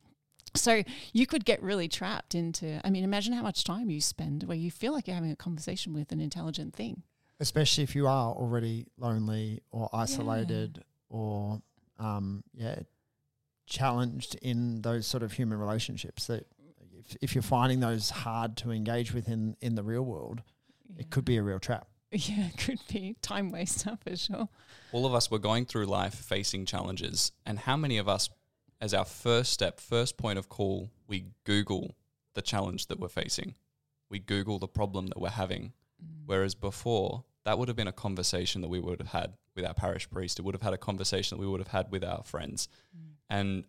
So 0.54 0.82
you 1.12 1.26
could 1.26 1.44
get 1.44 1.62
really 1.62 1.88
trapped 1.88 2.34
into 2.34 2.80
I 2.84 2.90
mean, 2.90 3.04
imagine 3.04 3.32
how 3.32 3.42
much 3.42 3.64
time 3.64 3.90
you 3.90 4.00
spend 4.00 4.44
where 4.44 4.56
you 4.56 4.70
feel 4.70 4.92
like 4.92 5.06
you're 5.06 5.14
having 5.14 5.30
a 5.30 5.36
conversation 5.36 5.92
with 5.94 6.12
an 6.12 6.20
intelligent 6.20 6.74
thing. 6.74 7.02
Especially 7.40 7.82
if 7.82 7.96
you 7.96 8.06
are 8.06 8.32
already 8.32 8.86
lonely 8.98 9.62
or 9.70 9.88
isolated 9.92 10.84
or 11.08 11.60
um, 11.98 12.44
yeah, 12.54 12.80
challenged 13.66 14.34
in 14.36 14.82
those 14.82 15.06
sort 15.06 15.22
of 15.22 15.32
human 15.32 15.58
relationships. 15.58 16.26
That 16.26 16.46
if, 16.92 17.16
if 17.20 17.34
you're 17.34 17.42
finding 17.42 17.80
those 17.80 18.10
hard 18.10 18.56
to 18.58 18.70
engage 18.70 19.12
with 19.12 19.28
in 19.28 19.56
in 19.60 19.74
the 19.74 19.82
real 19.82 20.02
world, 20.02 20.42
it 20.98 21.10
could 21.10 21.24
be 21.24 21.36
a 21.36 21.42
real 21.42 21.58
trap. 21.58 21.88
Yeah, 22.12 22.46
it 22.54 22.58
could 22.58 22.80
be 22.88 23.16
time 23.22 23.50
waster 23.50 23.98
for 24.04 24.16
sure. 24.16 24.48
All 24.92 25.06
of 25.06 25.14
us 25.14 25.30
were 25.30 25.38
going 25.38 25.64
through 25.64 25.86
life 25.86 26.14
facing 26.14 26.66
challenges. 26.66 27.32
And 27.46 27.58
how 27.58 27.76
many 27.76 27.98
of 27.98 28.08
us, 28.08 28.28
as 28.82 28.92
our 28.92 29.04
first 29.04 29.52
step, 29.52 29.78
first 29.78 30.18
point 30.18 30.38
of 30.38 30.48
call, 30.48 30.90
we 31.06 31.26
Google 31.44 31.94
the 32.34 32.42
challenge 32.42 32.88
that 32.88 32.98
we're 32.98 33.08
facing? 33.08 33.54
We 34.10 34.18
Google 34.18 34.58
the 34.58 34.66
problem 34.66 35.06
that 35.06 35.20
we're 35.20 35.28
having. 35.28 35.72
Mm. 36.02 36.24
Whereas 36.26 36.56
before, 36.56 37.22
that 37.44 37.58
would 37.58 37.68
have 37.68 37.76
been 37.76 37.86
a 37.86 37.92
conversation 37.92 38.60
that 38.60 38.68
we 38.68 38.80
would 38.80 38.98
have 38.98 39.10
had 39.10 39.34
with 39.54 39.64
our 39.64 39.72
parish 39.72 40.10
priest. 40.10 40.40
It 40.40 40.42
would 40.42 40.56
have 40.56 40.62
had 40.62 40.72
a 40.72 40.78
conversation 40.78 41.38
that 41.38 41.40
we 41.40 41.46
would 41.46 41.60
have 41.60 41.68
had 41.68 41.92
with 41.92 42.02
our 42.02 42.24
friends. 42.24 42.68
Mm. 42.94 43.10
And 43.30 43.64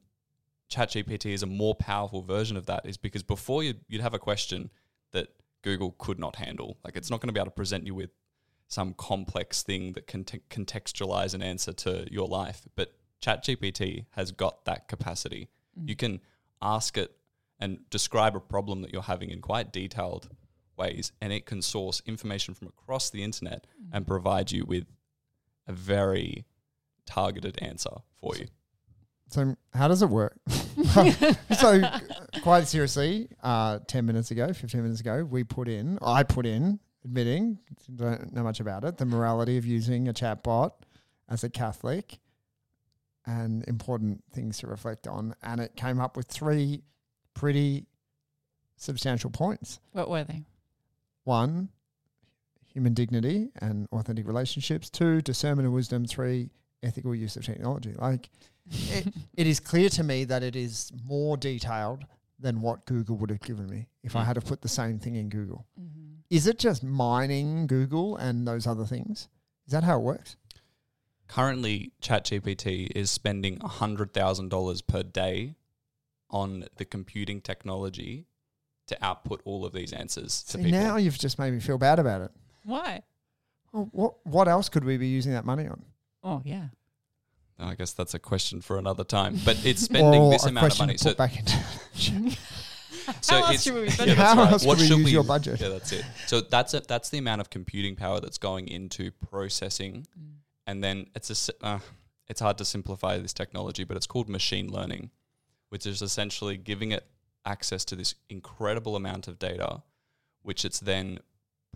ChatGPT 0.72 1.28
is 1.28 1.44
a 1.44 1.48
more 1.48 1.76
powerful 1.76 2.24
version 2.24 2.58
of 2.58 2.66
that, 2.66 2.88
is 2.88 2.98
because 2.98 3.22
before 3.22 3.64
you'd, 3.64 3.82
you'd 3.88 4.02
have 4.02 4.16
a 4.16 4.20
question 4.20 4.72
that 5.12 5.28
Google 5.62 5.92
could 6.00 6.18
not 6.18 6.38
handle. 6.38 6.78
Like 6.84 6.96
it's 6.98 7.12
not 7.12 7.22
going 7.22 7.28
to 7.28 7.34
be 7.34 7.40
able 7.40 7.52
to 7.52 7.56
present 7.56 7.86
you 7.86 7.94
with 7.94 8.10
some 8.68 8.96
complex 8.96 9.62
thing 9.62 9.94
that 9.94 10.08
can 10.08 10.24
t- 10.24 10.42
contextualize 10.50 11.36
an 11.36 11.44
answer 11.44 11.72
to 11.72 12.08
your 12.12 12.28
life. 12.28 12.64
But 12.76 12.96
ChatGPT 13.24 14.06
has 14.12 14.32
got 14.32 14.66
that 14.66 14.88
capacity. 14.88 15.50
You 15.76 15.96
can 15.96 16.20
ask 16.62 16.98
it 16.98 17.16
and 17.60 17.80
describe 17.90 18.36
a 18.36 18.40
problem 18.40 18.82
that 18.82 18.92
you're 18.92 19.02
having 19.02 19.30
in 19.30 19.40
quite 19.42 19.72
detailed 19.72 20.30
ways, 20.78 21.12
and 21.22 21.32
it 21.32 21.46
can 21.46 21.62
source 21.62 22.02
information 22.06 22.54
from 22.54 22.68
across 22.68 23.10
the 23.10 23.24
internet 23.24 23.66
and 23.92 24.06
provide 24.06 24.52
you 24.52 24.66
with 24.66 24.86
a 25.68 25.74
very 25.74 26.46
targeted 27.06 27.58
answer 27.62 27.92
for 28.20 28.36
you. 28.36 28.48
So 29.30 29.56
how 29.74 29.88
does 29.88 30.02
it 30.02 30.10
work? 30.10 30.38
so 31.58 31.82
quite 32.42 32.68
seriously, 32.68 33.30
uh, 33.42 33.80
ten 33.88 34.06
minutes 34.06 34.32
ago, 34.32 34.52
fifteen 34.52 34.84
minutes 34.84 35.00
ago, 35.00 35.24
we 35.24 35.44
put 35.44 35.68
in, 35.70 35.98
I 36.02 36.24
put 36.24 36.46
in, 36.46 36.80
admitting 37.06 37.60
don't 37.96 38.34
know 38.34 38.44
much 38.44 38.60
about 38.60 38.84
it, 38.84 38.98
the 38.98 39.06
morality 39.06 39.58
of 39.58 39.66
using 39.66 40.08
a 40.08 40.14
chatbot 40.14 40.72
as 41.30 41.44
a 41.44 41.50
Catholic, 41.50 42.20
and 43.26 43.64
important 43.68 44.24
things 44.34 44.58
to 44.60 44.68
reflect 44.68 45.08
on, 45.08 45.36
and 45.44 45.62
it 45.62 45.76
came 45.76 46.00
up 46.00 46.18
with 46.18 46.28
three 46.28 46.84
pretty 47.34 47.86
substantial 48.78 49.30
points. 49.30 49.80
What 49.92 50.10
were 50.10 50.24
they? 50.24 50.44
One, 51.24 51.70
human 52.74 52.94
dignity 52.94 53.50
and 53.62 53.88
authentic 53.92 54.28
relationships. 54.28 54.90
Two, 54.90 55.22
discernment 55.22 55.66
and 55.66 55.74
wisdom. 55.74 56.06
Three, 56.06 56.50
ethical 56.82 57.16
use 57.16 57.36
of 57.38 57.46
technology. 57.46 57.94
Like, 57.98 58.30
it, 58.72 59.14
it 59.38 59.48
is 59.48 59.60
clear 59.60 59.90
to 59.90 60.04
me 60.04 60.26
that 60.26 60.44
it 60.44 60.56
is 60.56 60.92
more 61.06 61.38
detailed 61.38 62.06
than 62.40 62.62
what 62.62 62.86
Google 62.86 63.16
would 63.18 63.30
have 63.30 63.42
given 63.42 63.68
me 63.70 63.88
if 64.04 64.16
I 64.18 64.24
Mm. 64.24 64.26
had 64.26 64.34
to 64.36 64.42
put 64.42 64.62
the 64.62 64.68
same 64.68 65.00
thing 65.00 65.16
in 65.16 65.30
Google. 65.30 65.66
Mm-hmm. 65.80 66.00
Is 66.30 66.48
it 66.48 66.60
just 66.60 66.84
mining 66.84 67.68
Google 67.68 68.18
and 68.18 68.46
those 68.48 68.68
other 68.68 68.86
things? 68.86 69.30
Is 69.66 69.72
that 69.72 69.84
how 69.84 69.98
it 70.00 70.04
works? 70.04 70.36
Currently, 71.34 71.92
ChatGPT 72.02 72.92
is 72.96 73.10
spending 73.10 73.58
$100,000 73.58 74.88
per 74.88 75.02
day 75.04 75.56
on 76.30 76.66
the 76.78 76.86
computing 76.86 77.42
technology 77.42 78.28
to 78.88 79.04
output 79.04 79.42
all 79.44 79.66
of 79.66 79.74
these 79.74 79.94
answers 79.94 80.44
to 80.44 80.52
See, 80.58 80.64
people. 80.66 80.72
now 80.80 80.98
you've 80.98 81.18
just 81.18 81.40
made 81.40 81.52
me 81.52 81.60
feel 81.60 81.80
bad 81.80 81.98
about 81.98 82.22
it. 82.22 82.32
Why? 82.66 83.02
Well, 83.72 83.90
what 83.92 84.14
what 84.28 84.48
else 84.48 84.70
could 84.70 84.84
we 84.84 84.98
be 84.98 85.08
using 85.08 85.32
that 85.32 85.44
money 85.46 85.66
on? 85.68 85.84
Oh 86.24 86.42
yeah. 86.46 86.68
I 87.60 87.74
guess 87.76 87.94
that's 87.94 88.14
a 88.14 88.20
question 88.20 88.62
for 88.62 88.78
another 88.78 89.04
time. 89.04 89.40
But 89.44 89.58
it's 89.66 89.82
spending 89.82 90.22
or 90.22 90.32
this 90.32 90.46
a 90.46 90.50
amount 90.50 90.66
of 90.66 90.70
question 90.72 90.86
money. 90.86 90.94
put 90.94 91.02
So, 91.02 91.14
back 91.16 91.40
into 91.40 92.32
so 93.22 93.36
How 93.36 93.46
else 93.48 93.50
it's- 93.50 93.64
should 93.64 93.74
we 93.74 93.82
be 93.82 93.88
yeah, 94.12 94.14
that's 94.16 94.34
How 94.34 94.44
right. 94.44 94.52
else 94.52 94.66
What 94.66 94.78
could 94.78 94.82
we 94.84 94.88
should 94.88 95.00
use 95.00 95.12
your 95.14 95.24
budget? 95.24 95.60
Yeah, 95.62 95.70
that's 95.70 95.92
it. 95.94 96.06
So 96.28 96.42
that's 96.42 96.76
it. 96.76 96.88
That's 96.88 97.10
the 97.10 97.18
amount 97.18 97.42
of 97.42 97.50
computing 97.50 97.96
power 97.96 98.20
that's 98.20 98.38
going 98.38 98.68
into 98.68 99.10
processing, 99.12 100.06
Mm. 100.20 100.34
And 100.68 100.84
then 100.84 101.08
it's 101.16 101.50
a. 101.50 101.66
Uh, 101.66 101.80
it's 102.28 102.40
hard 102.40 102.58
to 102.58 102.66
simplify 102.66 103.18
this 103.18 103.34
technology, 103.34 103.84
but 103.84 103.98
it's 103.98 104.08
called 104.08 104.30
machine 104.30 104.72
learning, 104.72 105.12
which 105.70 105.86
is 105.86 106.02
essentially 106.02 106.56
giving 106.56 106.92
it 106.92 107.06
access 107.46 107.84
to 107.86 107.96
this 107.96 108.16
incredible 108.30 108.96
amount 108.96 109.28
of 109.28 109.38
data, 109.38 109.84
which 110.42 110.64
it's 110.64 110.80
then 110.80 111.20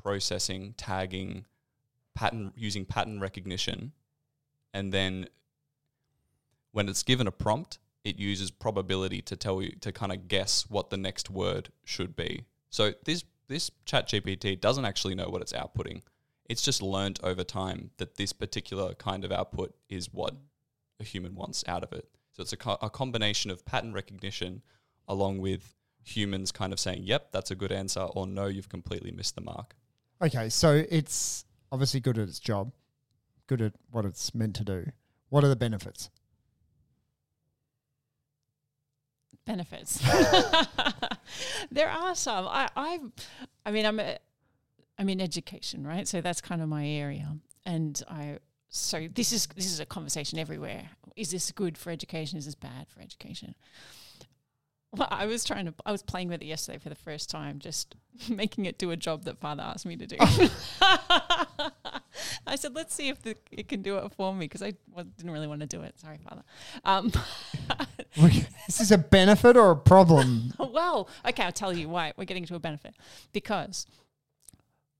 processing, 0.02 0.74
tagging, 0.78 1.46
pattern 2.16 2.54
using 2.56 2.86
pattern 2.86 3.20
recognition, 3.20 3.92
and 4.74 4.94
then 4.94 5.28
when 6.72 6.88
it's 6.88 7.04
given 7.04 7.28
a 7.28 7.32
prompt, 7.32 7.80
it 8.04 8.18
uses 8.18 8.52
probability 8.52 9.22
to 9.22 9.36
tell 9.36 9.62
you 9.62 9.72
to 9.82 9.92
kind 9.92 10.12
of 10.12 10.28
guess 10.28 10.70
what 10.70 10.90
the 10.90 10.98
next 10.98 11.30
word 11.30 11.70
should 11.84 12.16
be. 12.16 12.46
So 12.70 12.94
this 13.06 13.24
this 13.48 13.72
chat 13.86 14.10
GPT 14.10 14.60
doesn't 14.60 14.86
actually 14.86 15.16
know 15.16 15.30
what 15.30 15.42
it's 15.42 15.54
outputting. 15.54 16.02
It's 16.50 16.62
just 16.62 16.82
learned 16.82 17.20
over 17.24 17.44
time 17.44 17.92
that 17.98 18.16
this 18.16 18.34
particular 18.34 18.94
kind 18.94 19.26
of 19.26 19.32
output 19.32 19.76
is 19.90 20.14
what 20.14 20.36
a 21.00 21.04
human 21.04 21.36
wants 21.36 21.64
out 21.68 21.84
of 21.84 21.92
it. 21.92 22.08
So 22.32 22.42
it's 22.42 22.54
a, 22.54 22.58
co- 22.58 22.78
a 22.82 22.90
combination 22.90 23.52
of 23.52 23.66
pattern 23.66 23.94
recognition 23.94 24.62
along 25.08 25.40
with 25.40 25.76
humans 26.04 26.52
kind 26.52 26.72
of 26.72 26.80
saying, 26.80 27.04
"Yep, 27.04 27.32
that's 27.32 27.52
a 27.52 27.56
good 27.56 27.72
answer," 27.72 28.02
or 28.02 28.28
"No, 28.28 28.46
you've 28.46 28.70
completely 28.70 29.12
missed 29.12 29.36
the 29.36 29.42
mark." 29.42 29.76
Okay, 30.22 30.50
so 30.50 30.86
it's 30.90 31.46
obviously 31.72 32.00
good 32.00 32.18
at 32.18 32.28
its 32.28 32.40
job, 32.40 32.72
good 33.48 33.62
at 33.62 33.74
what 33.92 34.06
it's 34.06 34.34
meant 34.34 34.56
to 34.58 34.64
do. 34.64 34.92
What 35.30 35.44
are 35.44 35.50
the 35.50 35.56
benefits? 35.56 36.10
benefits. 39.48 40.00
there 41.72 41.90
are 41.90 42.14
some. 42.14 42.48
I, 42.48 42.70
I, 42.76 43.00
I 43.66 43.72
mean, 43.72 43.86
I'm, 43.86 44.00
a, 44.00 44.20
I'm 44.98 45.10
in 45.10 45.22
education, 45.22 45.86
right? 45.86 46.08
So 46.08 46.22
that's 46.22 46.42
kind 46.42 46.62
of 46.62 46.70
my 46.70 46.88
area, 46.88 47.36
and 47.66 48.02
I. 48.10 48.40
So 48.70 49.08
this 49.14 49.32
is 49.32 49.48
this 49.56 49.66
is 49.66 49.80
a 49.80 49.86
conversation 49.86 50.40
everywhere. 50.40 50.90
Is 51.16 51.32
this 51.32 51.52
good 51.52 51.78
for 51.78 51.90
education? 51.90 52.38
Is 52.38 52.46
this 52.46 52.56
bad 52.56 52.88
for 52.90 53.02
education? 53.02 53.56
Well, 54.96 55.08
I 55.12 55.26
was 55.26 55.44
trying 55.44 55.66
to. 55.66 55.74
I 55.86 55.92
was 55.92 56.02
playing 56.02 56.30
with 56.30 56.42
it 56.42 56.46
yesterday 56.46 56.78
for 56.78 56.90
the 56.90 56.96
first 56.96 57.30
time, 57.30 57.60
just 57.60 57.96
making 58.30 58.66
it 58.66 58.78
do 58.78 58.92
a 58.92 58.98
job 58.98 59.26
that 59.26 59.38
Father 59.40 59.62
asked 59.64 59.86
me 59.86 59.98
to 59.98 60.08
do. 60.08 60.16
I 62.48 62.56
said, 62.56 62.74
"Let's 62.74 62.96
see 62.96 63.10
if 63.10 63.22
the, 63.22 63.36
it 63.52 63.68
can 63.68 63.82
do 63.82 63.98
it 63.98 64.14
for 64.14 64.34
me," 64.34 64.46
because 64.46 64.64
I 64.64 64.74
didn't 65.18 65.32
really 65.32 65.48
want 65.48 65.62
to 65.62 65.68
do 65.68 65.82
it. 65.82 66.00
Sorry, 66.00 66.18
Father. 66.18 66.44
Um, 66.86 67.12
this 68.66 68.80
Is 68.80 68.92
a 68.92 68.98
benefit 68.98 69.58
or 69.58 69.72
a 69.72 69.76
problem? 69.76 70.54
well, 70.58 71.10
okay, 71.28 71.44
I'll 71.44 71.52
tell 71.52 71.74
you 71.74 71.90
why 71.90 72.14
we're 72.18 72.26
getting 72.26 72.46
to 72.46 72.56
a 72.56 72.60
benefit. 72.60 72.96
Because 73.34 73.86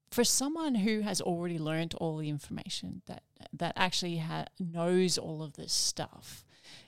for 0.10 0.24
someone 0.24 0.76
who 0.76 1.02
has 1.02 1.22
already 1.22 1.58
learned 1.58 1.94
all 1.96 2.18
the 2.18 2.30
information 2.30 3.02
that 3.08 3.24
that 3.54 3.74
actually 3.76 4.18
ha- 4.18 4.46
knows 4.60 5.18
all 5.18 5.44
of 5.44 5.54
this 5.54 5.74
stuff, 5.74 6.46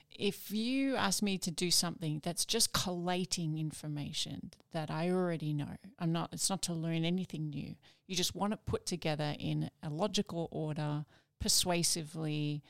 if 0.09 0.51
you 0.51 0.95
ask 0.95 1.21
me 1.21 1.37
to 1.37 1.51
do 1.51 1.71
something 1.71 2.19
that's 2.23 2.45
just 2.45 2.73
collating 2.73 3.57
information 3.57 4.51
that 4.71 4.89
I 4.89 5.09
already 5.09 5.53
know, 5.53 5.77
I'm 5.97 6.11
not. 6.11 6.29
It's 6.33 6.49
not 6.49 6.61
to 6.63 6.73
learn 6.73 7.05
anything 7.05 7.49
new. 7.49 7.75
You 8.07 8.15
just 8.15 8.35
want 8.35 8.53
it 8.53 8.59
put 8.65 8.85
together 8.85 9.35
in 9.39 9.69
a 9.83 9.89
logical 9.89 10.49
order, 10.51 11.05
persuasively, 11.39 12.63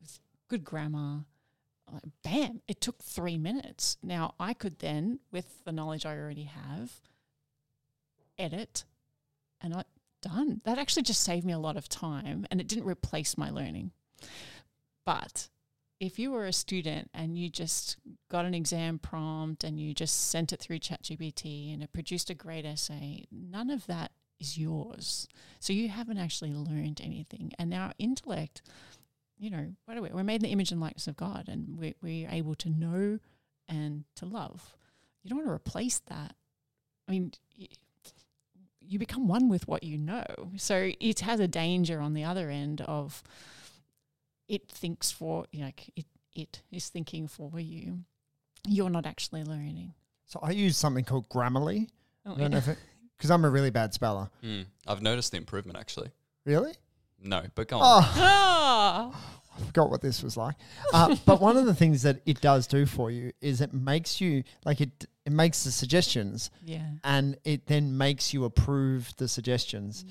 with 0.00 0.20
good 0.48 0.64
grammar, 0.64 1.24
bam, 2.22 2.62
it 2.68 2.80
took 2.80 3.02
three 3.02 3.38
minutes. 3.38 3.96
Now 4.02 4.34
I 4.38 4.54
could 4.54 4.78
then, 4.78 5.20
with 5.32 5.64
the 5.64 5.72
knowledge 5.72 6.06
I 6.06 6.16
already 6.16 6.44
have, 6.44 6.92
edit 8.38 8.84
and 9.60 9.74
I 9.74 9.84
done. 10.22 10.60
That 10.64 10.78
actually 10.78 11.02
just 11.02 11.22
saved 11.22 11.46
me 11.46 11.52
a 11.52 11.58
lot 11.58 11.76
of 11.76 11.88
time 11.88 12.46
and 12.50 12.60
it 12.60 12.68
didn't 12.68 12.84
replace 12.84 13.38
my 13.38 13.50
learning. 13.50 13.92
But 15.06 15.48
if 15.98 16.18
you 16.18 16.30
were 16.30 16.46
a 16.46 16.52
student 16.52 17.10
and 17.14 17.38
you 17.38 17.48
just 17.48 17.96
got 18.30 18.44
an 18.44 18.54
exam 18.54 18.98
prompt 18.98 19.64
and 19.64 19.78
you 19.78 19.94
just 19.94 20.30
sent 20.30 20.52
it 20.52 20.60
through 20.60 20.78
ChatGPT 20.78 21.72
and 21.72 21.82
it 21.82 21.92
produced 21.92 22.30
a 22.30 22.34
great 22.34 22.64
essay, 22.64 23.24
none 23.30 23.70
of 23.70 23.86
that 23.86 24.12
is 24.38 24.58
yours. 24.58 25.28
So 25.58 25.72
you 25.72 25.88
haven't 25.88 26.18
actually 26.18 26.52
learned 26.52 27.00
anything. 27.02 27.52
And 27.58 27.72
our 27.74 27.92
intellect 27.98 28.62
you 29.40 29.48
know, 29.48 29.72
what 29.86 29.96
are 29.96 30.02
we? 30.02 30.10
We're 30.10 30.22
made 30.22 30.36
in 30.36 30.42
the 30.42 30.50
image 30.50 30.70
and 30.70 30.80
likeness 30.80 31.08
of 31.08 31.16
God, 31.16 31.48
and 31.48 31.78
we, 31.78 31.94
we're 32.02 32.28
able 32.30 32.54
to 32.56 32.68
know 32.68 33.18
and 33.66 34.04
to 34.16 34.26
love. 34.26 34.76
You 35.22 35.30
don't 35.30 35.38
want 35.38 35.48
to 35.48 35.54
replace 35.54 36.00
that. 36.08 36.34
I 37.08 37.12
mean, 37.12 37.32
you 38.90 38.98
become 38.98 39.28
one 39.28 39.48
with 39.48 39.68
what 39.68 39.84
you 39.84 39.96
know. 39.96 40.24
So 40.56 40.90
it 40.98 41.20
has 41.20 41.38
a 41.38 41.46
danger 41.46 42.00
on 42.00 42.12
the 42.12 42.24
other 42.24 42.50
end 42.50 42.80
of 42.82 43.22
it 44.48 44.68
thinks 44.68 45.12
for, 45.12 45.46
you 45.52 45.60
know, 45.60 45.66
like 45.66 45.90
it, 45.94 46.06
it 46.34 46.62
is 46.72 46.88
thinking 46.88 47.28
for 47.28 47.60
you. 47.60 48.00
You're 48.66 48.90
not 48.90 49.06
actually 49.06 49.44
learning. 49.44 49.94
So 50.26 50.40
I 50.42 50.50
use 50.50 50.76
something 50.76 51.04
called 51.04 51.28
Grammarly. 51.28 51.88
Oh, 52.26 52.34
I 52.34 52.38
don't 52.38 52.50
know 52.50 52.58
if 52.58 52.66
it 52.66 52.78
because 53.16 53.30
I'm 53.30 53.44
a 53.44 53.50
really 53.50 53.70
bad 53.70 53.94
speller. 53.94 54.28
Hmm. 54.42 54.62
I've 54.88 55.02
noticed 55.02 55.30
the 55.30 55.38
improvement 55.38 55.78
actually. 55.78 56.10
Really? 56.44 56.72
No, 57.22 57.42
but 57.54 57.68
go 57.68 57.78
on. 57.78 57.82
Oh, 58.02 58.10
Ah, 58.16 59.36
I 59.56 59.62
forgot 59.64 59.90
what 59.90 60.00
this 60.00 60.22
was 60.22 60.36
like. 60.36 60.54
Uh, 60.92 61.16
but 61.26 61.40
one 61.40 61.56
of 61.56 61.66
the 61.66 61.74
things 61.74 62.02
that 62.02 62.20
it 62.26 62.40
does 62.40 62.66
do 62.66 62.86
for 62.86 63.10
you 63.10 63.32
is 63.40 63.60
it 63.60 63.72
makes 63.74 64.20
you 64.20 64.44
like 64.64 64.80
it. 64.80 65.06
It 65.26 65.32
makes 65.32 65.64
the 65.64 65.70
suggestions, 65.70 66.50
yeah. 66.64 66.88
and 67.04 67.36
it 67.44 67.66
then 67.66 67.96
makes 67.98 68.32
you 68.32 68.44
approve 68.44 69.12
the 69.16 69.28
suggestions. 69.28 70.04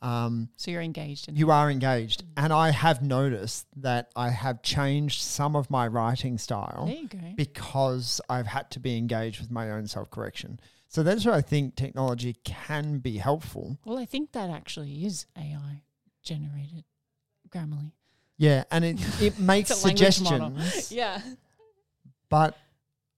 Um, 0.00 0.48
So 0.56 0.70
you're 0.72 0.82
engaged 0.82 1.28
in 1.28 1.36
you 1.36 1.50
are 1.52 1.70
engaged, 1.70 2.24
and 2.36 2.52
I 2.52 2.70
have 2.70 3.02
noticed 3.02 3.66
that 3.76 4.10
I 4.16 4.30
have 4.30 4.60
changed 4.62 5.22
some 5.22 5.54
of 5.54 5.70
my 5.70 5.86
writing 5.86 6.38
style 6.38 6.86
There 6.86 6.96
you 6.96 7.08
go. 7.08 7.18
because 7.36 8.20
I've 8.28 8.48
had 8.48 8.70
to 8.72 8.80
be 8.80 8.96
engaged 8.96 9.40
with 9.40 9.50
my 9.50 9.70
own 9.70 9.86
self 9.86 10.10
correction. 10.10 10.58
So 10.88 11.02
that's 11.02 11.24
where 11.24 11.34
I 11.34 11.40
think 11.40 11.76
technology 11.76 12.34
can 12.44 12.98
be 12.98 13.18
helpful. 13.18 13.78
Well, 13.84 13.96
I 13.98 14.04
think 14.04 14.32
that 14.32 14.50
actually 14.50 15.04
is 15.06 15.26
AI 15.38 15.82
generated 16.22 16.84
Grammarly. 17.48 17.92
Yeah, 18.42 18.64
and 18.72 18.84
it, 18.84 18.98
it 19.22 19.38
makes 19.38 19.72
suggestions, 19.76 20.90
Yeah. 20.90 21.20
but 22.28 22.56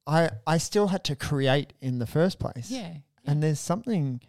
I 0.06 0.28
I 0.46 0.58
still 0.58 0.88
had 0.88 1.02
to 1.04 1.16
create 1.16 1.72
in 1.80 1.98
the 1.98 2.06
first 2.06 2.38
place. 2.38 2.70
Yeah. 2.70 2.92
And 3.24 3.42
there's 3.42 3.58
something 3.58 4.20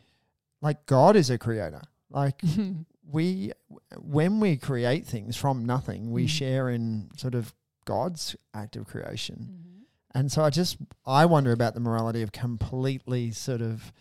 like 0.62 0.86
God 0.86 1.18
is 1.18 1.30
a 1.30 1.38
creator. 1.38 1.82
Like 2.10 2.42
we 3.12 3.52
when 4.00 4.40
we 4.40 4.56
create 4.56 5.06
things 5.06 5.36
from 5.36 5.66
nothing, 5.66 6.12
we 6.12 6.26
Mhm. 6.28 6.30
share 6.30 6.70
in 6.70 7.10
sort 7.18 7.36
of 7.36 7.54
God's 7.84 8.38
act 8.54 8.78
of 8.78 8.88
creation. 8.88 9.38
Mhm. 9.52 9.82
And 10.18 10.32
so 10.32 10.44
I 10.44 10.50
just 10.50 10.78
I 11.06 11.26
wonder 11.26 11.52
about 11.52 11.74
the 11.74 11.82
morality 11.82 12.22
of 12.22 12.32
completely 12.32 13.32
sort 13.32 13.62
of 13.62 13.92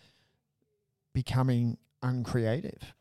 becoming 1.13 1.77
uncreative. 2.01 2.93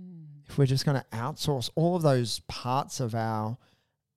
Mm. 0.00 0.33
If 0.48 0.58
we're 0.58 0.66
just 0.66 0.84
going 0.84 1.00
to 1.00 1.16
outsource 1.16 1.70
all 1.74 1.96
of 1.96 2.02
those 2.02 2.40
parts 2.48 3.00
of 3.00 3.14
our 3.14 3.56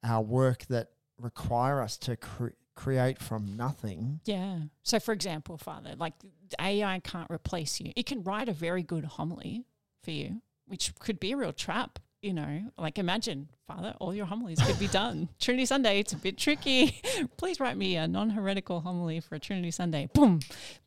our 0.03 0.21
work 0.21 0.65
that 0.67 0.89
require 1.19 1.81
us 1.81 1.97
to 1.97 2.15
cre- 2.15 2.49
create 2.75 3.19
from 3.19 3.57
nothing. 3.57 4.21
Yeah. 4.25 4.59
So, 4.83 4.99
for 4.99 5.11
example, 5.11 5.57
Father, 5.57 5.95
like 5.97 6.13
AI 6.61 6.99
can't 6.99 7.29
replace 7.29 7.81
you. 7.81 7.91
It 7.95 8.05
can 8.05 8.23
write 8.23 8.47
a 8.47 8.53
very 8.53 8.83
good 8.83 9.03
homily 9.03 9.65
for 10.03 10.11
you, 10.11 10.41
which 10.67 10.93
could 10.99 11.19
be 11.19 11.33
a 11.33 11.37
real 11.37 11.53
trap. 11.53 11.99
You 12.21 12.33
know, 12.33 12.71
like 12.77 12.97
imagine, 12.97 13.47
Father, 13.67 13.93
all 13.99 14.13
your 14.13 14.25
homilies 14.25 14.59
could 14.59 14.79
be 14.79 14.87
done. 14.87 15.29
Trinity 15.39 15.65
Sunday, 15.65 15.99
it's 15.99 16.13
a 16.13 16.17
bit 16.17 16.37
tricky. 16.37 16.99
Please 17.37 17.59
write 17.59 17.77
me 17.77 17.95
a 17.95 18.07
non 18.07 18.31
heretical 18.31 18.81
homily 18.81 19.19
for 19.19 19.37
Trinity 19.37 19.71
Sunday. 19.71 20.09
Boom. 20.13 20.39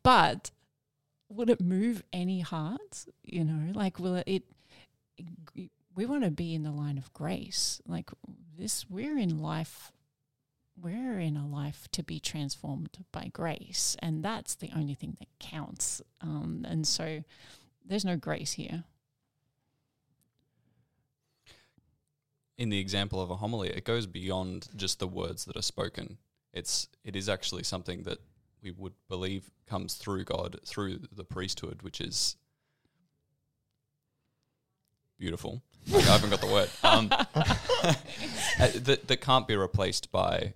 But 0.03 0.51
would 1.29 1.49
it 1.49 1.61
move 1.61 2.03
any 2.11 2.41
hearts? 2.41 3.07
You 3.23 3.45
know, 3.45 3.71
like 3.73 3.97
will 3.97 4.15
it, 4.17 4.23
it 4.27 4.43
we 5.95 6.05
want 6.05 6.23
to 6.23 6.31
be 6.31 6.53
in 6.53 6.63
the 6.63 6.71
line 6.71 6.97
of 6.97 7.11
grace. 7.13 7.81
Like 7.85 8.09
this, 8.57 8.85
we're 8.89 9.17
in 9.17 9.41
life 9.41 9.91
we're 10.81 11.19
in 11.19 11.37
a 11.37 11.45
life 11.45 11.87
to 11.91 12.01
be 12.01 12.19
transformed 12.19 13.05
by 13.11 13.29
grace, 13.31 13.95
and 13.99 14.23
that's 14.23 14.55
the 14.55 14.71
only 14.75 14.95
thing 14.95 15.15
that 15.19 15.27
counts. 15.39 16.01
Um, 16.21 16.65
and 16.67 16.87
so, 16.87 17.23
there's 17.85 18.05
no 18.05 18.15
grace 18.15 18.53
here. 18.53 18.85
in 22.61 22.69
the 22.69 22.77
example 22.77 23.19
of 23.19 23.31
a 23.31 23.37
homily, 23.37 23.69
it 23.69 23.85
goes 23.85 24.05
beyond 24.05 24.67
just 24.75 24.99
the 24.99 25.07
words 25.07 25.45
that 25.45 25.57
are 25.57 25.63
spoken. 25.63 26.19
It's 26.53 26.87
it 27.03 27.15
is 27.15 27.27
actually 27.27 27.63
something 27.63 28.03
that 28.03 28.19
we 28.61 28.69
would 28.69 28.93
believe 29.09 29.49
comes 29.65 29.95
through 29.95 30.25
God 30.25 30.59
through 30.63 30.99
the 31.11 31.23
priesthood, 31.23 31.81
which 31.81 31.99
is 31.99 32.35
beautiful. 35.21 35.61
Like, 35.87 36.07
I 36.07 36.11
haven't 36.11 36.31
got 36.31 36.41
the 36.41 36.47
word. 36.47 36.69
Um, 36.83 37.07
uh, 37.11 37.93
that 38.87 39.07
that 39.07 39.21
can't 39.21 39.47
be 39.47 39.55
replaced 39.55 40.11
by 40.11 40.53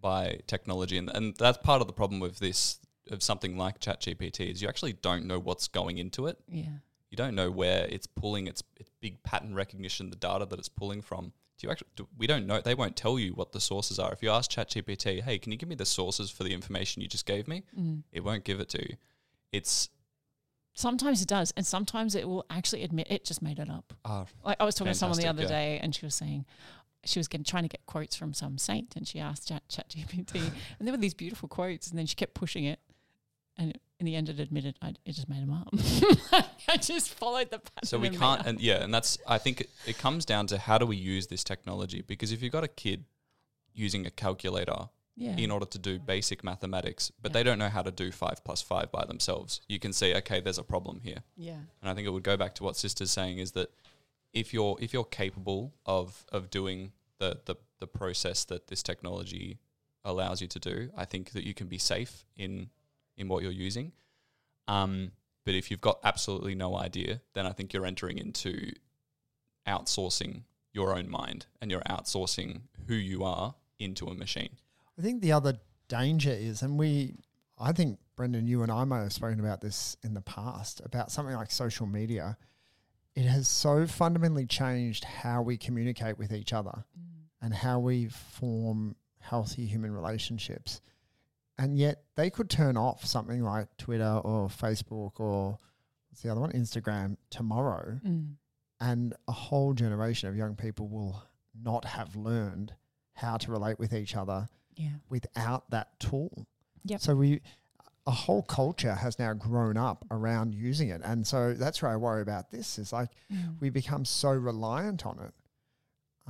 by 0.00 0.40
technology, 0.46 0.98
and 0.98 1.10
and 1.14 1.34
that's 1.36 1.58
part 1.58 1.80
of 1.80 1.86
the 1.86 1.92
problem 1.92 2.20
with 2.20 2.38
this 2.38 2.78
of 3.10 3.22
something 3.22 3.56
like 3.56 3.80
ChatGPT 3.80 4.50
is 4.52 4.60
you 4.62 4.68
actually 4.68 4.92
don't 4.92 5.26
know 5.26 5.38
what's 5.38 5.68
going 5.68 5.98
into 5.98 6.26
it 6.26 6.36
Yeah. 6.48 6.64
you 7.08 7.16
don't 7.16 7.36
know 7.36 7.52
where 7.52 7.86
it's 7.88 8.08
pulling 8.08 8.48
its, 8.48 8.64
its 8.80 8.90
big 9.00 9.22
pattern 9.22 9.54
recognition, 9.54 10.10
the 10.10 10.16
data 10.16 10.44
that 10.44 10.58
it's 10.58 10.68
pulling 10.68 11.02
from. 11.02 11.26
Do 11.58 11.66
you 11.66 11.70
actually? 11.70 11.88
Do, 11.96 12.08
we 12.18 12.26
don't 12.26 12.46
know. 12.46 12.60
They 12.60 12.74
won't 12.74 12.96
tell 12.96 13.18
you 13.18 13.32
what 13.32 13.52
the 13.52 13.60
sources 13.60 13.98
are. 13.98 14.12
If 14.12 14.22
you 14.22 14.30
ask 14.30 14.50
ChatGPT, 14.50 15.22
"Hey, 15.22 15.38
can 15.38 15.52
you 15.52 15.58
give 15.58 15.68
me 15.68 15.74
the 15.76 15.86
sources 15.86 16.30
for 16.30 16.44
the 16.44 16.52
information 16.52 17.00
you 17.02 17.08
just 17.08 17.26
gave 17.26 17.46
me?" 17.48 17.62
Mm. 17.78 18.02
It 18.12 18.22
won't 18.24 18.44
give 18.44 18.60
it 18.60 18.68
to 18.70 18.82
you. 18.86 18.96
It's 19.52 19.88
Sometimes 20.78 21.22
it 21.22 21.28
does, 21.28 21.54
and 21.56 21.66
sometimes 21.66 22.14
it 22.14 22.28
will 22.28 22.44
actually 22.50 22.82
admit 22.82 23.06
it 23.08 23.24
just 23.24 23.40
made 23.40 23.58
it 23.58 23.70
up. 23.70 23.94
ah, 24.04 24.26
Like 24.44 24.58
I 24.60 24.64
was 24.64 24.74
talking 24.74 24.92
to 24.92 24.98
someone 24.98 25.18
the 25.18 25.26
other 25.26 25.42
yeah. 25.42 25.48
day, 25.48 25.80
and 25.82 25.94
she 25.94 26.04
was 26.04 26.14
saying 26.14 26.44
she 27.02 27.18
was 27.18 27.28
getting, 27.28 27.44
trying 27.44 27.62
to 27.62 27.68
get 27.68 27.86
quotes 27.86 28.14
from 28.14 28.34
some 28.34 28.58
saint, 28.58 28.94
and 28.94 29.08
she 29.08 29.18
asked 29.18 29.48
Chat 29.48 29.62
ChatGPT, 29.70 30.34
and 30.78 30.86
there 30.86 30.92
were 30.92 30.98
these 30.98 31.14
beautiful 31.14 31.48
quotes, 31.48 31.88
and 31.88 31.98
then 31.98 32.04
she 32.04 32.14
kept 32.14 32.34
pushing 32.34 32.64
it, 32.64 32.78
and 33.56 33.78
in 33.98 34.04
the 34.04 34.14
end, 34.14 34.28
it 34.28 34.38
admitted 34.38 34.76
I, 34.82 34.92
it 35.06 35.12
just 35.12 35.30
made 35.30 35.40
them 35.40 35.54
up. 35.54 35.68
I 36.68 36.76
just 36.76 37.08
followed 37.14 37.50
the 37.50 37.58
pattern. 37.60 37.84
so 37.84 37.98
we 37.98 38.08
and 38.08 38.18
can't. 38.18 38.46
And 38.46 38.60
yeah, 38.60 38.82
and 38.84 38.92
that's. 38.92 39.16
I 39.26 39.38
think 39.38 39.62
it, 39.62 39.70
it 39.86 39.96
comes 39.96 40.26
down 40.26 40.46
to 40.48 40.58
how 40.58 40.76
do 40.76 40.84
we 40.84 40.96
use 40.96 41.28
this 41.28 41.42
technology? 41.42 42.02
Because 42.06 42.32
if 42.32 42.42
you've 42.42 42.52
got 42.52 42.64
a 42.64 42.68
kid, 42.68 43.04
using 43.72 44.06
a 44.06 44.10
calculator 44.10 44.88
Yeah. 45.18 45.34
in 45.36 45.50
order 45.50 45.64
to 45.66 45.78
do 45.78 45.98
basic 45.98 46.44
mathematics, 46.44 47.10
but 47.22 47.30
Yeah. 47.30 47.34
they 47.34 47.42
don't 47.42 47.58
know 47.58 47.70
how 47.70 47.82
to 47.82 47.90
do 47.90 48.12
five 48.12 48.44
plus 48.44 48.60
five 48.60 48.92
by 48.92 49.04
themselves. 49.06 49.62
You 49.66 49.78
can 49.78 49.92
see, 49.94 50.14
okay, 50.14 50.40
there's 50.40 50.58
a 50.58 50.62
problem 50.62 51.00
here. 51.00 51.22
yeah. 51.36 51.60
And 51.80 51.88
I 51.90 51.94
think 51.94 52.06
it 52.06 52.10
would 52.10 52.22
go 52.22 52.36
back 52.36 52.54
to 52.56 52.62
what 52.64 52.76
sister's 52.76 53.10
saying 53.10 53.38
is 53.38 53.52
that 53.52 53.70
if 54.34 54.52
you're 54.52 54.76
if 54.80 54.92
you're 54.92 55.04
capable 55.04 55.72
of 55.86 56.26
of 56.30 56.50
doing 56.50 56.92
the 57.18 57.40
the, 57.46 57.56
the 57.78 57.86
process 57.86 58.44
that 58.44 58.66
this 58.66 58.82
technology 58.82 59.58
allows 60.04 60.40
you 60.42 60.48
to 60.48 60.58
do, 60.58 60.90
I 60.96 61.04
think 61.06 61.30
that 61.32 61.44
you 61.44 61.54
can 61.54 61.66
be 61.68 61.78
safe 61.78 62.26
in 62.36 62.68
in 63.16 63.28
what 63.28 63.42
you're 63.42 63.52
using. 63.66 63.92
Um, 64.68 65.12
but 65.46 65.54
if 65.54 65.70
you've 65.70 65.80
got 65.80 65.98
absolutely 66.04 66.54
no 66.54 66.76
idea, 66.76 67.22
then 67.32 67.46
I 67.46 67.52
think 67.52 67.72
you're 67.72 67.86
entering 67.86 68.18
into 68.18 68.72
outsourcing 69.66 70.42
your 70.72 70.96
own 70.96 71.08
mind 71.08 71.46
and 71.60 71.70
you're 71.70 71.80
outsourcing 71.82 72.62
who 72.88 72.94
you 72.94 73.24
are 73.24 73.54
into 73.78 74.06
a 74.08 74.14
machine. 74.14 74.56
I 74.98 75.02
think 75.02 75.22
the 75.22 75.32
other 75.32 75.58
danger 75.88 76.30
is, 76.30 76.62
and 76.62 76.78
we, 76.78 77.14
I 77.58 77.72
think 77.72 77.98
Brendan, 78.16 78.46
you 78.46 78.62
and 78.62 78.72
I 78.72 78.84
might 78.84 79.02
have 79.02 79.12
spoken 79.12 79.40
about 79.40 79.60
this 79.60 79.96
in 80.02 80.14
the 80.14 80.22
past 80.22 80.80
about 80.84 81.12
something 81.12 81.34
like 81.34 81.50
social 81.50 81.86
media. 81.86 82.36
It 83.14 83.24
has 83.24 83.48
so 83.48 83.86
fundamentally 83.86 84.46
changed 84.46 85.04
how 85.04 85.42
we 85.42 85.56
communicate 85.56 86.18
with 86.18 86.32
each 86.32 86.52
other 86.52 86.84
and 87.40 87.54
how 87.54 87.78
we 87.78 88.08
form 88.08 88.96
healthy 89.20 89.66
human 89.66 89.92
relationships. 89.92 90.80
And 91.58 91.78
yet 91.78 92.02
they 92.14 92.28
could 92.28 92.50
turn 92.50 92.76
off 92.76 93.04
something 93.04 93.42
like 93.42 93.74
Twitter 93.78 94.20
or 94.24 94.48
Facebook 94.48 95.18
or 95.18 95.58
what's 96.10 96.22
the 96.22 96.30
other 96.30 96.40
one? 96.40 96.52
Instagram 96.52 97.16
tomorrow. 97.30 97.98
Mm. 98.06 98.34
And 98.80 99.14
a 99.26 99.32
whole 99.32 99.72
generation 99.72 100.28
of 100.28 100.36
young 100.36 100.54
people 100.54 100.88
will 100.88 101.22
not 101.62 101.86
have 101.86 102.16
learned 102.16 102.74
how 103.14 103.38
to 103.38 103.50
relate 103.50 103.78
with 103.78 103.94
each 103.94 104.14
other 104.14 104.48
Yeah. 104.76 104.90
without 105.08 105.70
that 105.70 105.98
tool. 106.00 106.46
Yep. 106.84 107.00
So 107.00 107.14
we 107.16 107.40
a 108.06 108.10
whole 108.12 108.42
culture 108.42 108.94
has 108.94 109.18
now 109.18 109.32
grown 109.34 109.76
up 109.76 110.04
around 110.12 110.54
using 110.54 110.90
it. 110.90 111.00
And 111.04 111.26
so 111.26 111.54
that's 111.54 111.82
where 111.82 111.90
I 111.90 111.96
worry 111.96 112.22
about 112.22 112.50
this 112.52 112.78
is 112.78 112.92
like 112.92 113.08
Mm. 113.32 113.56
we 113.60 113.68
become 113.70 114.04
so 114.04 114.30
reliant 114.30 115.04
on 115.04 115.18
it. 115.18 115.34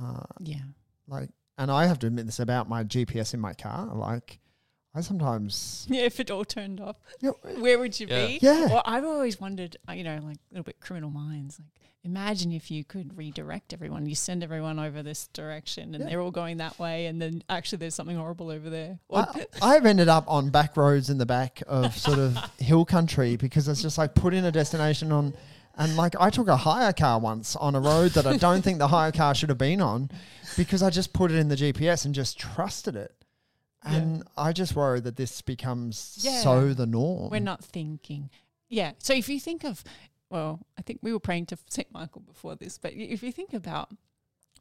Uh, 0.01 0.23
Yeah. 0.39 0.63
like 1.07 1.29
and 1.59 1.71
I 1.71 1.85
have 1.87 1.99
to 1.99 2.07
admit 2.07 2.25
this 2.27 2.39
about 2.39 2.67
my 2.69 2.83
GPS 2.83 3.33
in 3.33 3.39
my 3.39 3.53
car. 3.53 3.93
Like 3.93 4.39
I 4.97 5.01
sometimes 5.01 5.85
Yeah, 5.89 6.01
if 6.01 6.19
it 6.19 6.31
all 6.31 6.43
turned 6.45 6.81
off, 6.81 6.95
Yeah. 7.21 7.31
where 7.59 7.77
would 7.77 7.99
you 7.99 8.07
Yeah. 8.09 8.25
be? 8.27 8.39
Yeah. 8.41 8.65
Well, 8.65 8.81
I've 8.85 9.05
always 9.05 9.39
wondered, 9.39 9.77
uh, 9.87 9.93
you 9.93 10.03
know, 10.03 10.19
like 10.23 10.37
a 10.37 10.53
little 10.53 10.63
bit 10.63 10.79
criminal 10.79 11.11
minds. 11.11 11.59
Like, 11.59 11.69
imagine 12.03 12.51
if 12.51 12.71
you 12.71 12.83
could 12.83 13.15
redirect 13.17 13.73
everyone. 13.73 14.05
You 14.07 14.15
send 14.15 14.41
everyone 14.43 14.79
over 14.79 15.03
this 15.03 15.27
direction, 15.27 15.93
and 15.93 16.03
Yeah. 16.03 16.09
they're 16.09 16.21
all 16.21 16.31
going 16.31 16.57
that 16.57 16.79
way, 16.79 17.05
and 17.05 17.21
then 17.21 17.43
actually 17.49 17.77
there's 17.79 17.93
something 17.95 18.17
horrible 18.17 18.49
over 18.49 18.69
there. 18.69 18.97
I, 19.13 19.45
I've 19.61 19.85
ended 19.85 20.07
up 20.07 20.23
on 20.27 20.49
back 20.49 20.75
roads 20.77 21.09
in 21.11 21.17
the 21.19 21.25
back 21.27 21.61
of 21.67 21.95
sort 21.95 22.17
of 22.17 22.35
hill 22.59 22.83
country 22.85 23.35
because 23.35 23.67
it's 23.67 23.81
just 23.83 23.97
like 23.99 24.15
put 24.15 24.33
in 24.33 24.45
a 24.45 24.51
destination 24.51 25.11
on 25.11 25.33
and 25.79 25.95
like 25.95 26.15
I 26.19 26.31
took 26.31 26.47
a 26.47 26.57
hire 26.57 26.91
car 26.91 27.19
once 27.19 27.55
on 27.55 27.75
a 27.75 27.79
road 27.79 28.11
that 28.13 28.25
I 28.25 28.37
don't 28.37 28.63
think 28.63 28.79
the 28.79 28.87
hire 28.87 29.11
car 29.11 29.35
should 29.35 29.49
have 29.49 29.59
been 29.59 29.79
on 29.79 30.09
because 30.55 30.81
I 30.81 30.89
just 30.89 31.13
put 31.13 31.29
it 31.31 31.35
in 31.37 31.49
the 31.49 31.55
GPS 31.55 32.03
and 32.05 32.15
just 32.15 32.39
trusted 32.39 32.95
it. 32.95 33.13
And 33.83 34.23
I 34.35 34.51
just 34.53 34.75
worry 34.75 34.99
that 35.01 35.15
this 35.15 35.41
becomes 35.41 36.17
Yeah. 36.21 36.41
so 36.41 36.73
the 36.73 36.85
norm. 36.85 37.29
we're 37.29 37.39
not 37.39 37.63
thinking. 37.63 38.29
Yeah. 38.69 38.93
So 38.99 39.13
if 39.13 39.29
you 39.29 39.39
think 39.39 39.63
of, 39.63 39.83
well, 40.29 40.59
I 40.77 40.81
think 40.81 40.99
we 41.01 41.13
were 41.13 41.19
praying 41.19 41.45
to 41.47 41.57
St. 41.69 41.89
Michael 41.91 42.21
before 42.21 42.55
this, 42.55 42.77
but 42.77 42.93
if 42.93 43.23
you 43.23 43.31
think 43.31 43.53
about 43.53 43.89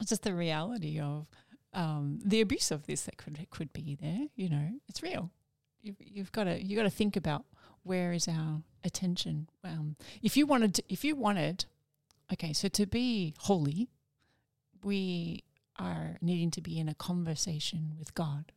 just 0.05 0.23
the 0.23 0.35
reality 0.35 1.01
of 1.01 1.27
um, 1.73 2.21
the 2.25 2.41
abuse 2.41 2.71
of 2.71 2.87
this 2.87 3.03
that 3.03 3.17
could 3.17 3.45
could 3.51 3.73
be 3.73 3.97
there, 4.01 4.27
you 4.37 4.49
know, 4.49 4.69
it's 4.89 5.03
real. 5.03 5.31
You've, 5.83 5.97
you've 6.01 6.33
got 6.33 6.45
to 6.45 6.63
you 6.65 6.77
got 6.77 6.85
to 6.85 6.91
think 6.91 7.17
about 7.17 7.45
where 7.83 8.13
is 8.13 8.29
our 8.29 8.63
attention. 8.85 9.49
Um, 9.65 9.97
if 10.23 10.37
you 10.37 10.45
wanted, 10.47 10.75
to, 10.75 10.83
if 10.89 11.05
you 11.05 11.15
wanted, 11.17 11.65
okay, 12.33 12.53
so 12.53 12.69
to 12.69 12.87
be 12.87 13.35
holy, 13.39 13.89
we 14.83 15.45
are 15.79 16.17
needing 16.21 16.51
to 16.53 16.61
be 16.61 16.79
in 16.79 16.89
a 16.89 16.95
conversation 16.95 17.93
with 17.99 18.15
God, 18.15 18.53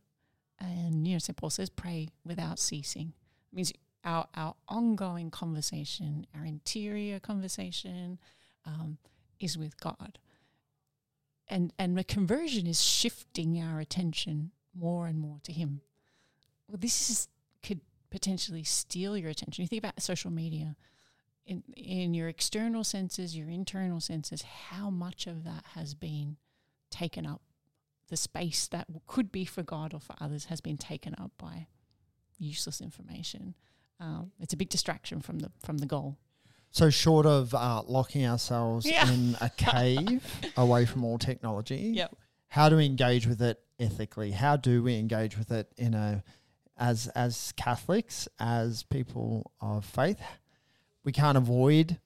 and 0.59 1.07
you 1.07 1.13
know, 1.13 1.19
St. 1.19 1.37
Paul 1.37 1.49
says, 1.49 1.69
pray 1.69 2.09
without 2.25 2.59
ceasing. 2.59 3.13
It 3.51 3.55
means 3.55 3.73
our 4.03 4.27
our 4.35 4.55
ongoing 4.67 5.31
conversation, 5.31 6.25
our 6.35 6.45
interior 6.45 7.19
conversation, 7.19 8.19
um, 8.65 8.97
is 9.39 9.57
with 9.57 9.79
God. 9.79 10.19
And 11.47 11.73
and 11.79 11.97
the 11.97 12.03
conversion 12.03 12.67
is 12.67 12.81
shifting 12.81 13.61
our 13.61 13.79
attention 13.79 14.51
more 14.75 15.07
and 15.07 15.19
more 15.19 15.39
to 15.43 15.51
Him. 15.51 15.81
Well, 16.67 16.77
this 16.79 17.09
is 17.09 17.27
could 17.63 17.81
potentially 18.09 18.63
steal 18.63 19.17
your 19.17 19.29
attention. 19.29 19.61
You 19.61 19.67
think 19.67 19.83
about 19.83 20.01
social 20.01 20.31
media. 20.31 20.75
In, 21.45 21.63
in 21.75 22.13
your 22.13 22.27
external 22.27 22.83
senses, 22.83 23.35
your 23.35 23.49
internal 23.49 23.99
senses, 23.99 24.43
how 24.43 24.91
much 24.91 25.25
of 25.25 25.43
that 25.45 25.63
has 25.73 25.95
been 25.95 26.37
taken 26.91 27.25
up? 27.25 27.41
The 28.09 28.17
space 28.17 28.67
that 28.67 28.87
could 29.07 29.31
be 29.31 29.45
for 29.45 29.63
God 29.63 29.93
or 29.93 29.99
for 29.99 30.15
others 30.19 30.45
has 30.45 30.61
been 30.61 30.77
taken 30.77 31.15
up 31.19 31.31
by 31.37 31.67
useless 32.37 32.81
information. 32.81 33.55
Um, 33.99 34.31
it's 34.39 34.53
a 34.53 34.57
big 34.57 34.69
distraction 34.69 35.21
from 35.21 35.39
the 35.39 35.51
from 35.63 35.77
the 35.79 35.85
goal. 35.85 36.17
so 36.71 36.89
short 36.89 37.25
of 37.25 37.53
uh, 37.53 37.81
locking 37.87 38.25
ourselves 38.25 38.85
Yeah. 38.85 39.11
in 39.11 39.35
a 39.41 39.49
cave 39.57 40.23
away 40.55 40.85
from 40.85 41.03
all 41.03 41.17
technology, 41.17 41.91
Yep. 41.95 42.15
how 42.49 42.69
do 42.69 42.77
we 42.77 42.85
engage 42.85 43.27
with 43.27 43.41
it 43.41 43.59
ethically? 43.79 44.31
How 44.31 44.55
do 44.55 44.81
we 44.83 44.97
engage 44.97 45.37
with 45.37 45.51
it 45.51 45.71
in 45.77 45.93
a 45.93 46.23
as 46.77 47.07
as 47.09 47.51
Catholics, 47.57 48.27
as 48.39 48.83
people 48.83 49.51
of 49.61 49.83
faith? 49.85 50.21
We 51.03 51.11
can't 51.11 51.37
avoid 51.37 51.99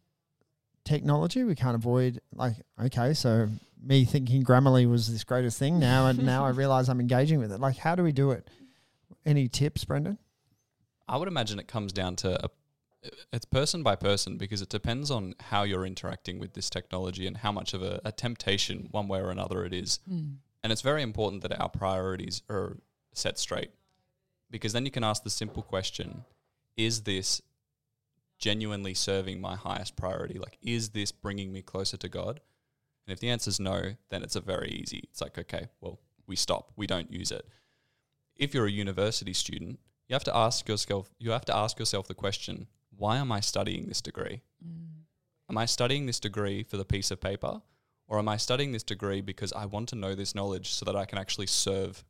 technology. 0.86 1.44
We 1.44 1.56
can't 1.56 1.76
avoid 1.76 2.22
like 2.34 2.56
okay, 2.80 3.14
so 3.14 3.50
me 3.82 4.06
thinking 4.06 4.44
Grammarly 4.44 4.90
was 4.90 5.12
this 5.12 5.24
greatest 5.24 5.60
thing 5.60 5.80
now, 5.80 6.08
and 6.08 6.24
now 6.24 6.46
I 6.46 6.50
realize 6.62 6.90
I'm 6.90 7.00
engaging 7.00 7.40
with 7.40 7.52
it. 7.52 7.60
Like, 7.60 7.78
how 7.78 7.96
do 7.96 8.04
we 8.04 8.12
do 8.12 8.32
it? 8.32 8.50
Any 9.26 9.48
tips, 9.48 9.84
Brendan? 9.84 10.18
I 11.08 11.18
would 11.18 11.28
imagine 11.28 11.60
it 11.60 11.68
comes 11.68 11.92
down 11.92 12.16
to 12.18 12.46
a, 12.46 12.50
it's 13.32 13.46
person 13.46 13.84
by 13.84 13.96
person 13.96 14.38
because 14.38 14.62
it 14.62 14.70
depends 14.70 15.12
on 15.12 15.36
how 15.40 15.64
you're 15.64 15.86
interacting 15.86 16.40
with 16.40 16.54
this 16.54 16.70
technology 16.70 17.28
and 17.28 17.38
how 17.38 17.52
much 17.52 17.74
of 17.74 17.82
a, 17.82 18.00
a 18.06 18.12
temptation, 18.12 18.88
one 18.92 19.08
way 19.08 19.20
or 19.20 19.30
another, 19.30 19.66
it 19.66 19.74
is. 19.74 20.00
Mm. 20.10 20.38
And 20.64 20.72
it's 20.72 20.82
very 20.82 21.02
important 21.02 21.42
that 21.42 21.60
our 21.60 21.70
priorities 21.70 22.42
are 22.50 22.78
set 23.14 23.38
straight 23.38 23.72
because 24.50 24.72
then 24.72 24.86
you 24.86 24.92
can 24.92 25.04
ask 25.04 25.24
the 25.24 25.30
simple 25.30 25.62
question 25.62 26.24
Is 26.78 27.02
this 27.02 27.42
genuinely 28.44 28.94
serving 28.94 29.40
my 29.40 29.56
highest 29.56 29.96
priority? 29.96 30.38
Like, 30.38 30.58
is 30.62 30.90
this 30.90 31.14
bringing 31.14 31.54
me 31.54 31.62
closer 31.62 31.96
to 31.96 32.10
God? 32.10 32.42
And 33.08 33.14
if 33.14 33.22
the 33.22 33.30
answer 33.30 33.48
is 33.48 33.58
no, 33.58 33.94
then 34.10 34.22
it's 34.22 34.36
a 34.36 34.42
very 34.42 34.70
easy. 34.70 35.08
It's 35.10 35.22
like, 35.22 35.38
okay, 35.38 35.70
well, 35.80 36.02
we 36.28 36.36
stop, 36.36 36.74
we 36.76 36.86
don't 36.86 37.10
use 37.10 37.32
it. 37.32 37.48
If 38.36 38.54
you're 38.54 38.66
a 38.66 38.72
university 38.72 39.32
student, 39.32 39.80
you 40.10 40.14
have 40.14 40.26
to 40.26 40.36
ask 40.36 40.68
yourself 40.68 41.10
you 41.20 41.32
have 41.32 41.46
to 41.46 41.56
ask 41.56 41.80
yourself 41.80 42.10
the 42.10 42.14
question, 42.14 42.68
why 42.98 43.16
am 43.16 43.32
I 43.32 43.40
studying 43.40 43.88
this 43.88 44.02
degree? 44.02 44.42
Mm. 44.62 45.04
Am 45.50 45.58
I 45.58 45.66
studying 45.66 46.06
this 46.06 46.20
degree 46.20 46.64
for 46.64 46.76
the 46.76 46.86
piece 46.86 47.12
of 47.12 47.22
paper? 47.22 47.62
Or 48.08 48.20
am 48.20 48.28
I 48.28 48.36
studying 48.36 48.74
this 48.74 48.84
degree 48.84 49.22
because 49.22 49.54
I 49.54 49.66
want 49.68 49.88
to 49.90 49.96
know 49.96 50.16
this 50.16 50.36
knowledge 50.36 50.74
so 50.74 50.84
that 50.84 50.98
I 50.98 51.06
can 51.06 51.18
actually 51.18 51.48
serve 51.48 52.04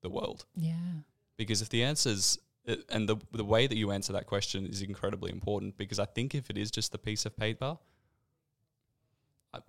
the 0.00 0.08
world? 0.08 0.46
Yeah. 0.56 1.02
Because 1.36 1.60
if 1.60 1.68
the 1.68 1.82
answers, 1.82 2.38
uh, 2.68 2.76
and 2.90 3.08
the, 3.08 3.16
the 3.32 3.44
way 3.44 3.66
that 3.66 3.76
you 3.76 3.90
answer 3.90 4.12
that 4.12 4.26
question 4.26 4.66
is 4.66 4.82
incredibly 4.82 5.30
important 5.30 5.76
because 5.76 5.98
I 5.98 6.04
think 6.06 6.34
if 6.34 6.50
it 6.50 6.56
is 6.58 6.70
just 6.70 6.92
the 6.92 6.98
piece 6.98 7.26
of 7.26 7.36
paper, 7.36 7.76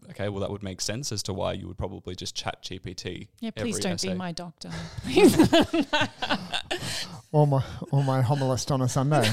okay, 0.09 0.29
well, 0.29 0.39
that 0.41 0.49
would 0.49 0.63
make 0.63 0.81
sense 0.81 1.11
as 1.11 1.21
to 1.23 1.33
why 1.33 1.53
you 1.53 1.67
would 1.67 1.77
probably 1.77 2.15
just 2.15 2.35
chat 2.35 2.63
GPT. 2.63 3.27
Yeah, 3.39 3.51
please 3.51 3.75
every 3.77 3.81
don't 3.81 3.93
essay. 3.93 4.09
be 4.09 4.13
my 4.15 4.31
doctor. 4.31 4.69
Please. 5.03 5.35
or 7.31 7.45
my 7.47 7.63
or 7.91 8.03
my 8.03 8.21
homilist 8.21 8.71
on 8.71 8.81
a 8.81 8.87
Sunday. 8.89 9.29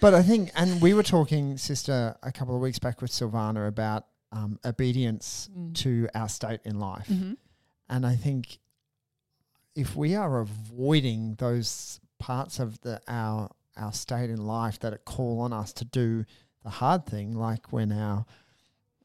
but 0.00 0.14
I 0.14 0.22
think, 0.22 0.50
and 0.56 0.80
we 0.82 0.92
were 0.94 1.02
talking, 1.02 1.56
sister, 1.56 2.16
a 2.22 2.32
couple 2.32 2.54
of 2.54 2.60
weeks 2.60 2.78
back 2.78 3.00
with 3.00 3.10
Silvana 3.10 3.66
about 3.68 4.06
um, 4.32 4.58
obedience 4.64 5.48
Mm. 5.56 5.74
to 5.76 6.08
our 6.14 6.28
state 6.28 6.60
in 6.64 6.80
life, 6.80 7.06
Mhm. 7.08 7.36
and 7.88 8.04
I 8.04 8.16
think 8.16 8.58
if 9.76 9.94
we 9.94 10.16
are 10.16 10.40
avoiding 10.40 11.36
those 11.36 12.00
parts 12.18 12.58
of 12.58 12.80
the 12.80 13.00
our 13.08 13.50
our 13.76 13.92
state 13.92 14.30
in 14.30 14.46
life 14.46 14.78
that 14.80 15.04
call 15.04 15.40
on 15.40 15.52
us 15.52 15.72
to 15.74 15.84
do 15.84 16.24
the 16.62 16.70
hard 16.70 17.06
thing, 17.06 17.34
like 17.36 17.72
when 17.72 17.92
our 17.92 18.24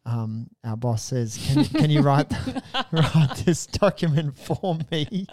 um, 0.06 0.48
our 0.64 0.78
boss 0.78 1.04
says, 1.04 1.38
"Can, 1.38 1.66
can 1.66 1.90
you 1.90 2.02
write 2.02 2.32
write 2.92 3.44
this 3.46 3.66
document 3.68 4.38
for 4.38 4.78
me?" 4.92 5.28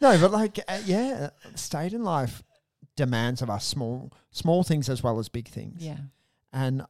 No, 0.00 0.18
but 0.18 0.30
like, 0.32 0.58
uh, 0.66 0.80
yeah, 0.84 1.30
state 1.54 1.92
in 1.92 2.02
life 2.02 2.42
demands 2.96 3.42
of 3.42 3.50
us 3.50 3.64
small 3.64 4.12
small 4.30 4.62
things 4.62 4.88
as 4.88 5.02
well 5.02 5.18
as 5.18 5.28
big 5.28 5.48
things. 5.48 5.84
Yeah. 5.84 5.98
And 6.52 6.82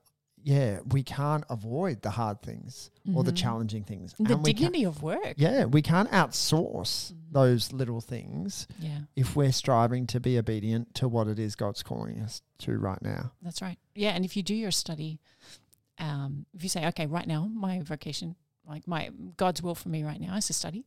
yeah, 0.49 0.79
we 0.93 1.03
can't 1.03 1.43
avoid 1.51 2.03
the 2.03 2.11
hard 2.11 2.41
things 2.41 2.93
or 3.13 3.25
the 3.25 3.33
Mhm. 3.33 3.37
challenging 3.37 3.83
things. 3.83 4.15
The 4.17 4.35
And 4.35 4.45
we 4.45 4.55
can't- 4.55 4.73
dignity 4.73 4.85
of 4.85 5.03
work. 5.03 5.35
yeah, 5.37 5.65
we 5.65 5.83
can't 5.83 6.09
outsource 6.13 7.13
Mhm. 7.13 7.33
those 7.33 7.73
little 7.73 8.01
things 8.01 8.69
Yeah, 8.79 9.01
if 9.17 9.35
we're 9.35 9.51
striving 9.51 10.07
to 10.07 10.21
be 10.21 10.39
obedient 10.39 10.95
to 10.95 11.09
what 11.09 11.27
it 11.27 11.41
is 11.41 11.57
God's 11.57 11.83
calling 11.83 12.21
us 12.21 12.43
to 12.59 12.79
right 12.79 13.03
now. 13.03 13.33
that's 13.43 13.61
right. 13.61 13.79
Yeah, 13.97 14.11
and 14.11 14.25
if 14.25 14.37
you 14.37 14.45
do 14.45 14.55
your 14.55 14.71
study, 14.71 15.19
um, 15.99 16.47
if 16.55 16.63
you 16.63 16.69
say, 16.69 16.87
okay, 16.87 17.07
right 17.07 17.27
now 17.27 17.47
my 17.49 17.81
vocation, 17.81 18.37
like 18.65 18.87
my 18.87 19.11
God's 19.37 19.63
will 19.63 19.75
for 19.75 19.89
me 19.89 20.05
right 20.05 20.21
now 20.21 20.37
is 20.37 20.47
to 20.47 20.53
study. 20.53 20.85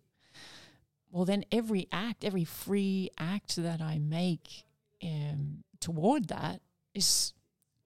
Well, 1.12 1.26
then 1.26 1.44
every 1.52 1.88
act, 1.92 2.24
every 2.24 2.46
free 2.46 3.10
act 3.18 3.58
that 3.58 3.82
I 3.82 4.00
make 4.00 4.64
um, 5.04 5.64
toward 5.82 6.28
that 6.30 6.62
is 6.94 7.34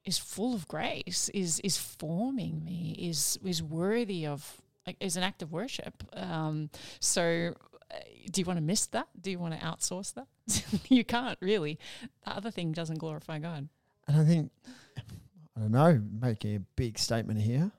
is 0.06 0.18
full 0.18 0.54
of 0.54 0.68
grace, 0.68 1.30
is 1.34 1.60
is 1.62 1.78
forming 1.78 2.63
me, 2.63 2.96
is 3.00 3.39
is 3.44 3.63
worthy 3.63 4.26
of 4.26 4.62
like 4.86 4.98
is 5.00 5.18
an 5.18 5.24
act 5.24 5.42
of 5.42 5.52
worship. 5.52 6.04
Um, 6.13 6.70
so, 7.00 7.54
uh, 7.92 7.96
do 8.32 8.42
you 8.42 8.46
want 8.46 8.58
to 8.58 8.63
miss 8.63 8.86
that? 8.88 9.08
Do 9.20 9.32
you 9.32 9.39
want 9.39 9.60
to 9.60 9.66
outsource 9.66 10.13
that? 10.13 10.28
you 10.89 11.04
can't 11.04 11.38
really. 11.42 11.80
The 12.26 12.36
other 12.36 12.52
thing 12.52 12.72
doesn't 12.72 13.00
glorify 13.00 13.39
God. 13.39 13.70
And 14.08 14.18
I 14.18 14.26
think, 14.26 14.52
I 15.56 15.62
don't 15.62 15.72
know, 15.72 16.02
making 16.22 16.56
a 16.56 16.60
big 16.76 17.00
statement 17.00 17.39
here 17.39 17.72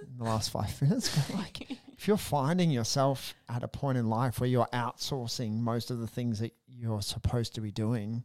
in 0.00 0.18
the 0.18 0.24
last 0.24 0.50
five 0.50 0.80
minutes, 0.80 1.14
but 1.16 1.36
like 1.36 1.70
if 2.02 2.06
you're 2.06 2.16
finding 2.16 2.70
yourself 2.70 3.34
at 3.48 3.62
a 3.62 3.68
point 3.68 3.98
in 3.98 4.08
life 4.08 4.40
where 4.40 4.48
you're 4.48 4.68
outsourcing 4.72 5.58
most 5.58 5.90
of 5.90 5.98
the 5.98 6.06
things 6.06 6.38
that 6.38 6.52
you're 6.68 7.02
supposed 7.02 7.54
to 7.54 7.60
be 7.60 7.70
doing 7.70 8.24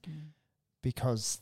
because 0.81 1.41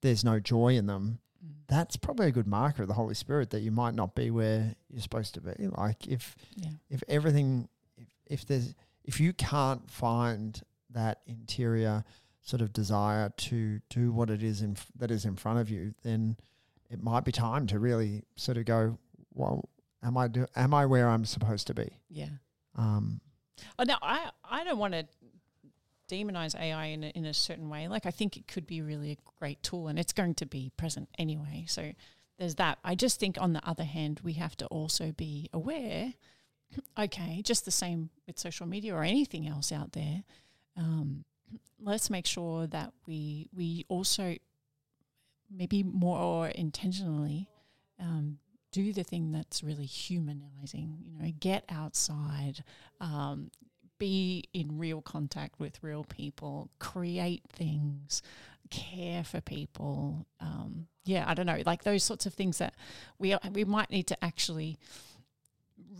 there's 0.00 0.24
no 0.24 0.40
joy 0.40 0.74
in 0.76 0.86
them, 0.86 1.18
that's 1.66 1.96
probably 1.96 2.26
a 2.26 2.32
good 2.32 2.46
marker 2.46 2.82
of 2.82 2.88
the 2.88 2.94
Holy 2.94 3.14
Spirit 3.14 3.50
that 3.50 3.60
you 3.60 3.70
might 3.70 3.94
not 3.94 4.14
be 4.14 4.30
where 4.30 4.74
you're 4.88 5.00
supposed 5.02 5.34
to 5.34 5.40
be. 5.40 5.68
Like 5.68 6.06
if 6.06 6.36
Yeah. 6.56 6.70
if 6.88 7.02
everything 7.08 7.68
if, 7.96 8.08
if 8.26 8.46
there's 8.46 8.74
if 9.04 9.20
you 9.20 9.32
can't 9.32 9.90
find 9.90 10.60
that 10.90 11.20
interior 11.26 12.04
sort 12.42 12.60
of 12.62 12.72
desire 12.72 13.30
to 13.36 13.80
do 13.90 14.12
what 14.12 14.30
it 14.30 14.42
is 14.42 14.62
in 14.62 14.76
that 14.96 15.10
is 15.10 15.24
in 15.24 15.36
front 15.36 15.58
of 15.58 15.70
you, 15.70 15.94
then 16.02 16.36
it 16.90 17.02
might 17.02 17.24
be 17.24 17.32
time 17.32 17.66
to 17.68 17.78
really 17.78 18.24
sort 18.36 18.56
of 18.58 18.64
go, 18.64 18.98
well, 19.32 19.68
am 20.02 20.16
I 20.18 20.26
do, 20.28 20.46
am 20.56 20.74
I 20.74 20.86
where 20.86 21.08
I'm 21.08 21.24
supposed 21.24 21.66
to 21.68 21.74
be? 21.74 21.90
Yeah. 22.08 22.30
Um, 22.76 23.20
Oh, 23.78 23.84
no, 23.84 23.96
I 24.00 24.30
I 24.42 24.64
don't 24.64 24.78
want 24.78 24.94
to 24.94 25.06
demonize 26.10 26.58
AI 26.58 26.86
in 26.86 27.04
a, 27.04 27.08
in 27.08 27.24
a 27.24 27.34
certain 27.34 27.68
way. 27.68 27.88
Like 27.88 28.06
I 28.06 28.10
think 28.10 28.36
it 28.36 28.48
could 28.48 28.66
be 28.66 28.82
really 28.82 29.12
a 29.12 29.16
great 29.38 29.62
tool, 29.62 29.88
and 29.88 29.98
it's 29.98 30.12
going 30.12 30.34
to 30.36 30.46
be 30.46 30.72
present 30.76 31.08
anyway. 31.18 31.64
So 31.68 31.92
there's 32.38 32.56
that. 32.56 32.78
I 32.84 32.94
just 32.94 33.20
think 33.20 33.36
on 33.40 33.52
the 33.52 33.66
other 33.68 33.84
hand, 33.84 34.20
we 34.22 34.34
have 34.34 34.56
to 34.58 34.66
also 34.66 35.12
be 35.12 35.48
aware. 35.52 36.14
Okay, 36.96 37.42
just 37.42 37.64
the 37.64 37.72
same 37.72 38.10
with 38.28 38.38
social 38.38 38.64
media 38.64 38.94
or 38.94 39.02
anything 39.02 39.48
else 39.48 39.72
out 39.72 39.90
there. 39.90 40.22
Um, 40.76 41.24
let's 41.82 42.10
make 42.10 42.26
sure 42.26 42.68
that 42.68 42.92
we 43.08 43.48
we 43.52 43.86
also 43.88 44.36
maybe 45.50 45.82
more 45.82 46.46
intentionally 46.48 47.48
um, 47.98 48.38
do 48.72 48.92
the 48.92 49.02
thing 49.02 49.32
that's 49.32 49.62
really 49.62 49.86
humanizing. 49.86 50.98
You 51.04 51.18
know, 51.18 51.32
get 51.38 51.64
outside, 51.68 52.62
um, 53.00 53.50
be 54.00 54.48
in 54.52 54.78
real 54.78 55.00
contact 55.02 55.60
with 55.60 55.78
real 55.82 56.02
people, 56.04 56.70
create 56.80 57.44
things, 57.52 58.22
care 58.70 59.22
for 59.22 59.40
people. 59.40 60.26
Um, 60.40 60.88
yeah, 61.04 61.24
I 61.28 61.34
don't 61.34 61.46
know, 61.46 61.62
like 61.64 61.84
those 61.84 62.02
sorts 62.02 62.26
of 62.26 62.34
things 62.34 62.58
that 62.58 62.74
we 63.18 63.36
we 63.52 63.64
might 63.64 63.90
need 63.90 64.08
to 64.08 64.24
actually 64.24 64.76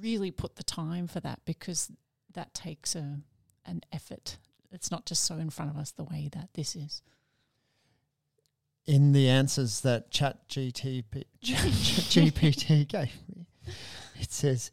really 0.03 0.33
put 0.33 0.57
the 0.57 0.65
time 0.65 1.07
for 1.07 1.21
that 1.21 1.41
because 1.45 1.93
that 2.35 2.53
takes 2.55 2.97
a 2.97 3.21
an 3.67 3.83
effort. 3.93 4.39
It's 4.73 4.91
not 4.91 5.07
just 5.07 5.25
so 5.25 5.37
in 5.37 5.51
front 5.51 5.71
of 5.71 5.77
us 5.77 5.93
the 5.93 6.05
way 6.05 6.29
that 6.33 6.49
this 6.55 6.75
is. 6.77 7.03
in 8.87 9.13
the 9.13 9.29
answers 9.29 9.83
that 9.83 10.11
Chat 10.11 10.49
GTP, 10.49 11.25
GPT 11.43 12.89
gave 12.89 13.13
me, 13.29 13.47
it 14.21 14.33
says 14.33 14.71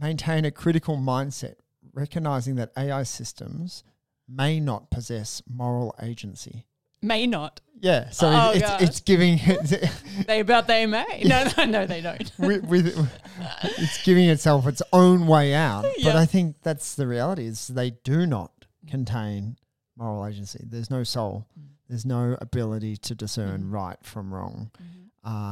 maintain 0.00 0.44
a 0.44 0.50
critical 0.50 0.96
mindset, 0.96 1.56
recognizing 1.92 2.56
that 2.56 2.72
AI 2.76 3.02
systems 3.02 3.84
may 4.28 4.60
not 4.60 4.90
possess 4.90 5.42
moral 5.48 5.94
agency. 6.02 6.66
May 7.00 7.26
not. 7.26 7.60
Yeah, 7.80 8.10
so 8.10 8.26
Oh, 8.28 8.50
it's, 8.52 8.68
it's, 8.68 8.82
it's 8.82 9.00
giving 9.00 9.38
They 10.26 10.40
about 10.40 10.66
they 10.66 10.84
may. 10.86 11.22
No, 11.24 11.48
no, 11.56 11.64
no, 11.64 11.86
they 11.86 12.00
don't. 12.00 12.30
with, 12.38 12.64
with 12.64 13.10
it's 13.78 14.02
giving 14.02 14.28
itself 14.28 14.66
its 14.66 14.82
own 14.92 15.26
way 15.28 15.54
out. 15.54 15.84
But 16.02 16.16
I 16.16 16.26
think 16.26 16.56
that's 16.62 16.96
the 16.96 17.06
reality 17.06 17.46
is 17.46 17.68
they 17.68 17.90
do 17.90 18.26
not 18.26 18.50
contain 18.88 19.56
moral 19.96 20.26
agency. 20.26 20.60
There's 20.66 20.90
no 20.90 21.04
soul. 21.04 21.46
There's 21.88 22.04
no 22.04 22.36
ability 22.40 22.96
to 22.98 23.14
discern 23.14 23.62
Mhm. 23.64 23.72
right 23.72 23.98
from 24.02 24.34
wrong. 24.34 24.70
Mm-hmm. 24.82 24.94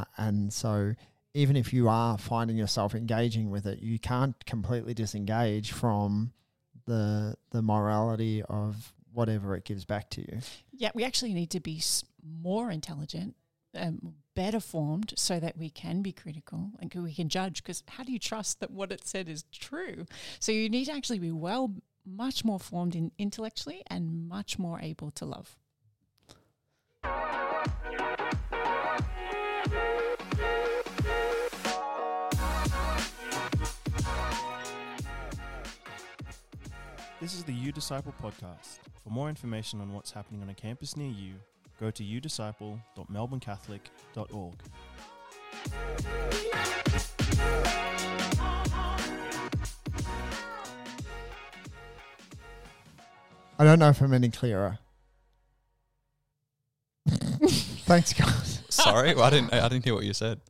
Uh, 0.00 0.04
and 0.16 0.52
so 0.52 0.94
even 1.36 1.54
if 1.54 1.72
you 1.72 1.86
are 1.88 2.16
finding 2.16 2.56
yourself 2.56 2.94
engaging 2.94 3.50
with 3.50 3.66
it, 3.66 3.80
you 3.80 3.98
can't 3.98 4.42
completely 4.46 4.94
disengage 4.94 5.70
from 5.70 6.32
the 6.86 7.36
the 7.50 7.60
morality 7.60 8.42
of 8.42 8.94
whatever 9.12 9.54
it 9.54 9.64
gives 9.64 9.84
back 9.84 10.08
to 10.10 10.22
you. 10.22 10.40
Yeah, 10.72 10.90
we 10.94 11.04
actually 11.04 11.34
need 11.34 11.50
to 11.50 11.60
be 11.60 11.82
more 12.42 12.70
intelligent, 12.70 13.34
um, 13.74 14.14
better 14.34 14.60
formed, 14.60 15.12
so 15.16 15.38
that 15.38 15.58
we 15.58 15.68
can 15.68 16.00
be 16.00 16.12
critical 16.12 16.70
and 16.80 16.92
we 16.94 17.14
can 17.14 17.28
judge. 17.28 17.62
Because 17.62 17.82
how 17.88 18.02
do 18.02 18.12
you 18.12 18.18
trust 18.18 18.60
that 18.60 18.70
what 18.70 18.90
it 18.90 19.06
said 19.06 19.28
is 19.28 19.44
true? 19.52 20.06
So 20.40 20.52
you 20.52 20.70
need 20.70 20.86
to 20.86 20.92
actually 20.92 21.18
be 21.18 21.32
well, 21.32 21.74
much 22.06 22.44
more 22.44 22.60
formed 22.60 22.94
in 22.94 23.12
intellectually 23.18 23.82
and 23.88 24.26
much 24.26 24.58
more 24.58 24.80
able 24.80 25.10
to 25.12 25.26
love. 25.26 25.58
This 37.20 37.34
is 37.34 37.44
the 37.44 37.52
You 37.52 37.70
Disciple 37.72 38.14
podcast. 38.22 38.78
For 39.02 39.10
more 39.10 39.28
information 39.28 39.80
on 39.80 39.92
what's 39.92 40.10
happening 40.12 40.40
on 40.42 40.48
a 40.50 40.54
campus 40.54 40.96
near 40.96 41.10
you, 41.10 41.34
go 41.80 41.90
to 41.90 42.02
udisciple.melbournecatholic.org. 42.02 44.54
I 53.58 53.64
don't 53.64 53.78
know 53.78 53.88
if 53.88 54.00
I'm 54.02 54.12
any 54.12 54.28
clearer. 54.28 54.78
Thanks, 57.08 58.12
guys. 58.12 58.62
Sorry, 58.68 59.14
I 59.14 59.30
didn't. 59.30 59.52
I 59.54 59.68
didn't 59.68 59.84
hear 59.84 59.94
what 59.94 60.04
you 60.04 60.12
said. 60.12 60.40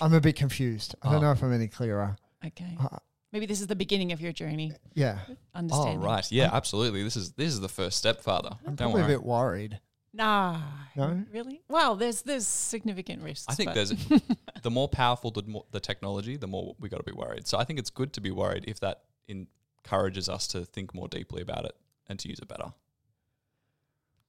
I'm 0.00 0.14
a 0.14 0.20
bit 0.20 0.36
confused. 0.36 0.94
I 1.02 1.10
don't 1.12 1.18
Oh. 1.18 1.26
know 1.26 1.32
if 1.32 1.42
I'm 1.42 1.52
any 1.52 1.68
clearer. 1.68 2.16
Okay. 2.44 2.76
Uh, 2.80 2.98
Maybe 3.32 3.44
this 3.46 3.60
is 3.60 3.66
the 3.66 3.76
beginning 3.76 4.12
of 4.12 4.20
your 4.20 4.32
journey. 4.32 4.72
yeah, 4.94 5.18
Oh 5.28 5.36
Understanding. 5.54 6.00
right, 6.00 6.32
yeah, 6.32 6.50
absolutely. 6.52 7.02
This 7.02 7.16
is 7.16 7.32
this 7.32 7.52
is 7.52 7.60
the 7.60 7.68
first 7.68 7.98
step, 7.98 8.22
Father. 8.22 8.50
I'm 8.66 8.74
Don't 8.74 8.92
probably 8.92 9.02
worry. 9.02 9.14
a 9.14 9.18
bit 9.18 9.24
worried. 9.26 9.80
Nah. 10.14 10.60
No? 10.96 11.22
Really? 11.32 11.60
Well, 11.68 11.94
there's 11.96 12.22
there's 12.22 12.46
significant 12.46 13.22
risks. 13.22 13.44
I 13.48 13.54
think 13.54 13.68
but- 13.68 13.74
there's 13.74 13.90
the 14.62 14.70
more 14.70 14.88
powerful 14.88 15.30
the 15.30 15.42
more 15.42 15.64
the 15.72 15.80
technology, 15.80 16.36
the 16.38 16.46
more 16.46 16.74
we 16.80 16.88
got 16.88 16.96
to 16.96 17.02
be 17.02 17.12
worried. 17.12 17.46
So 17.46 17.58
I 17.58 17.64
think 17.64 17.78
it's 17.78 17.90
good 17.90 18.12
to 18.14 18.20
be 18.22 18.30
worried 18.30 18.64
if 18.66 18.80
that 18.80 19.02
encourages 19.28 20.28
us 20.30 20.46
to 20.48 20.64
think 20.64 20.94
more 20.94 21.08
deeply 21.08 21.42
about 21.42 21.66
it 21.66 21.76
and 22.08 22.18
to 22.20 22.28
use 22.28 22.38
it 22.38 22.48
better. 22.48 22.72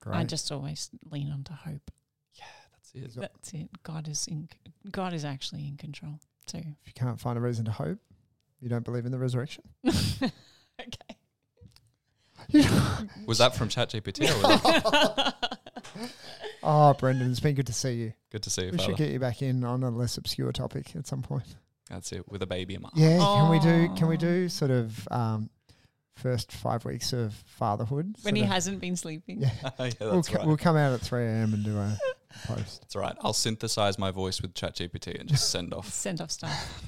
Great. 0.01 0.17
I 0.17 0.23
just 0.25 0.51
always 0.51 0.89
lean 1.09 1.31
onto 1.31 1.53
hope. 1.53 1.91
Yeah, 2.33 2.45
that's 2.73 2.91
it. 2.93 3.19
That's 3.19 3.53
it. 3.53 3.69
God 3.83 4.07
is 4.09 4.27
in. 4.27 4.49
God 4.91 5.13
is 5.13 5.23
actually 5.25 5.67
in 5.67 5.77
control. 5.77 6.19
So 6.47 6.57
if 6.57 6.65
you 6.85 6.93
can't 6.93 7.19
find 7.19 7.37
a 7.37 7.41
reason 7.41 7.65
to 7.65 7.71
hope, 7.71 7.99
you 8.61 8.69
don't 8.69 8.83
believe 8.85 9.05
in 9.05 9.11
the 9.11 9.19
resurrection. 9.19 9.63
okay. 9.87 11.15
Was 13.25 13.37
that 13.37 13.55
from 13.55 13.69
ChatGPT? 13.69 14.29
Or 14.29 14.47
was 14.47 14.61
that 14.63 15.35
oh, 16.63 16.93
Brendan, 16.93 17.29
it's 17.31 17.39
been 17.39 17.55
good 17.55 17.67
to 17.67 17.73
see 17.73 17.93
you. 17.93 18.13
good 18.31 18.43
to 18.43 18.49
see 18.49 18.65
you, 18.65 18.71
We 18.71 18.77
Father? 18.77 18.89
should 18.91 18.97
get 18.97 19.09
you 19.11 19.19
back 19.19 19.41
in 19.41 19.63
on 19.63 19.83
a 19.83 19.89
less 19.89 20.17
obscure 20.17 20.51
topic 20.51 20.95
at 20.95 21.05
some 21.07 21.21
point. 21.21 21.55
That's 21.89 22.11
it. 22.11 22.27
With 22.29 22.41
a 22.41 22.47
baby 22.47 22.75
in 22.75 22.81
my 22.81 22.89
Yeah, 22.95 23.17
can 23.17 23.49
we 23.49 23.59
do? 23.59 23.89
Can 23.95 24.07
we 24.07 24.17
do 24.17 24.47
sort 24.49 24.71
of 24.71 25.07
um, 25.11 25.49
first 26.15 26.51
five 26.51 26.85
weeks 26.85 27.13
of 27.13 27.33
fatherhood? 27.45 28.15
when 28.21 28.35
he 28.35 28.43
of- 28.43 28.49
hasn't 28.49 28.79
been 28.79 28.95
sleeping. 28.95 29.41
Yeah. 29.41 29.49
yeah, 29.63 29.69
that's 29.79 29.99
we'll, 29.99 30.23
co- 30.23 30.37
right. 30.37 30.47
we'll 30.47 30.57
come 30.57 30.75
out 30.77 30.93
at 30.93 31.01
three 31.01 31.25
a.m. 31.25 31.53
and 31.53 31.63
do 31.65 31.77
a 31.77 31.97
post. 32.45 32.81
That's 32.81 32.95
right. 32.95 33.15
I'll 33.21 33.33
synthesize 33.33 33.97
my 33.97 34.11
voice 34.11 34.41
with 34.41 34.53
ChatGPT 34.53 35.19
and 35.19 35.27
just 35.29 35.49
send 35.49 35.73
off. 35.73 35.87
Send 35.89 36.21
off 36.21 36.31
stuff. 36.31 36.83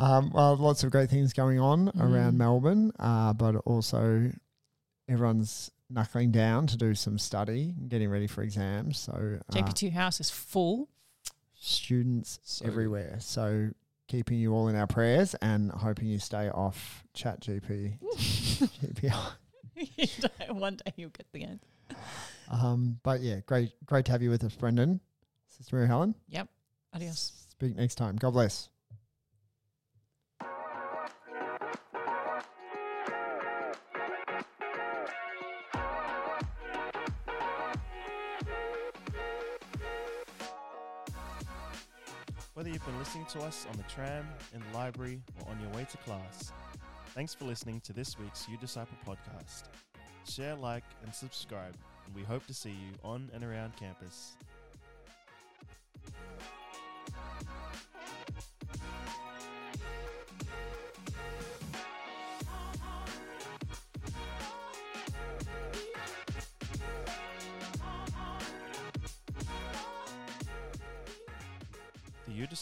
Um, 0.00 0.30
well, 0.32 0.56
lots 0.56 0.84
of 0.84 0.90
great 0.90 1.10
things 1.10 1.32
going 1.32 1.58
on 1.58 1.88
around 1.98 2.34
Mm. 2.34 2.38
Melbourne, 2.38 2.92
uh, 2.98 3.32
but 3.32 3.56
also 3.66 4.30
everyone's 5.08 5.70
knuckling 5.90 6.30
down 6.30 6.66
to 6.68 6.76
do 6.76 6.94
some 6.94 7.18
study, 7.18 7.74
and 7.76 7.88
getting 7.88 8.08
ready 8.10 8.26
for 8.26 8.42
exams. 8.42 8.98
So 8.98 9.38
uh, 9.48 9.52
JP2 9.52 9.92
house 9.92 10.20
is 10.20 10.30
full. 10.30 10.88
students 11.60 12.38
So 12.44 12.66
everywhere. 12.66 13.16
So 13.18 13.70
keeping 14.06 14.38
you 14.38 14.54
all 14.54 14.68
in 14.68 14.76
our 14.76 14.86
prayers 14.86 15.34
and 15.42 15.70
hoping 15.72 16.06
you 16.06 16.18
stay 16.18 16.48
off 16.48 17.04
Chat 17.14 17.40
GP. 17.40 17.98
GPI. 18.16 19.32
One 20.54 20.76
day 20.76 20.92
you'll 20.96 21.10
get 21.10 21.26
the 21.32 21.42
end. 21.44 21.60
Um, 22.50 22.98
but 23.02 23.20
yeah, 23.20 23.40
great, 23.46 23.72
great 23.86 24.04
to 24.06 24.12
have 24.12 24.22
you 24.22 24.30
with 24.30 24.44
us, 24.44 24.54
Brendan. 24.54 25.00
Sister 25.48 25.76
Mary 25.76 25.88
Helen. 25.88 26.14
Yep. 26.28 26.48
Adios. 26.94 27.32
Speak 27.50 27.76
next 27.76 27.96
time. 27.96 28.16
God 28.16 28.30
bless. 28.32 28.68
Whether 42.58 42.70
you've 42.70 42.84
been 42.84 42.98
listening 42.98 43.24
to 43.26 43.38
us 43.42 43.68
on 43.70 43.76
the 43.76 43.84
tram, 43.84 44.26
in 44.52 44.60
the 44.60 44.76
library, 44.76 45.20
or 45.40 45.52
on 45.52 45.60
your 45.60 45.70
way 45.70 45.86
to 45.92 45.96
class, 45.98 46.50
thanks 47.14 47.32
for 47.32 47.44
listening 47.44 47.80
to 47.82 47.92
this 47.92 48.18
week's 48.18 48.48
You 48.48 48.56
Disciple 48.56 48.98
podcast. 49.06 49.66
Share, 50.28 50.56
like, 50.56 50.82
and 51.04 51.14
subscribe, 51.14 51.76
and 52.04 52.16
we 52.16 52.22
hope 52.22 52.44
to 52.48 52.52
see 52.52 52.70
you 52.70 52.98
on 53.04 53.30
and 53.32 53.44
around 53.44 53.76
campus. 53.76 54.36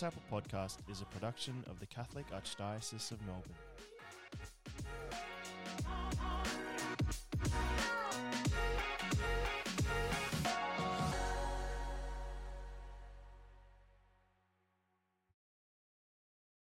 Disciple 0.06 0.40
podcast 0.40 0.76
is 0.88 1.00
a 1.00 1.04
production 1.06 1.64
of 1.68 1.80
the 1.80 1.86
Catholic 1.86 2.26
Archdiocese 2.30 3.10
of 3.10 3.18
Melbourne. 3.26 3.75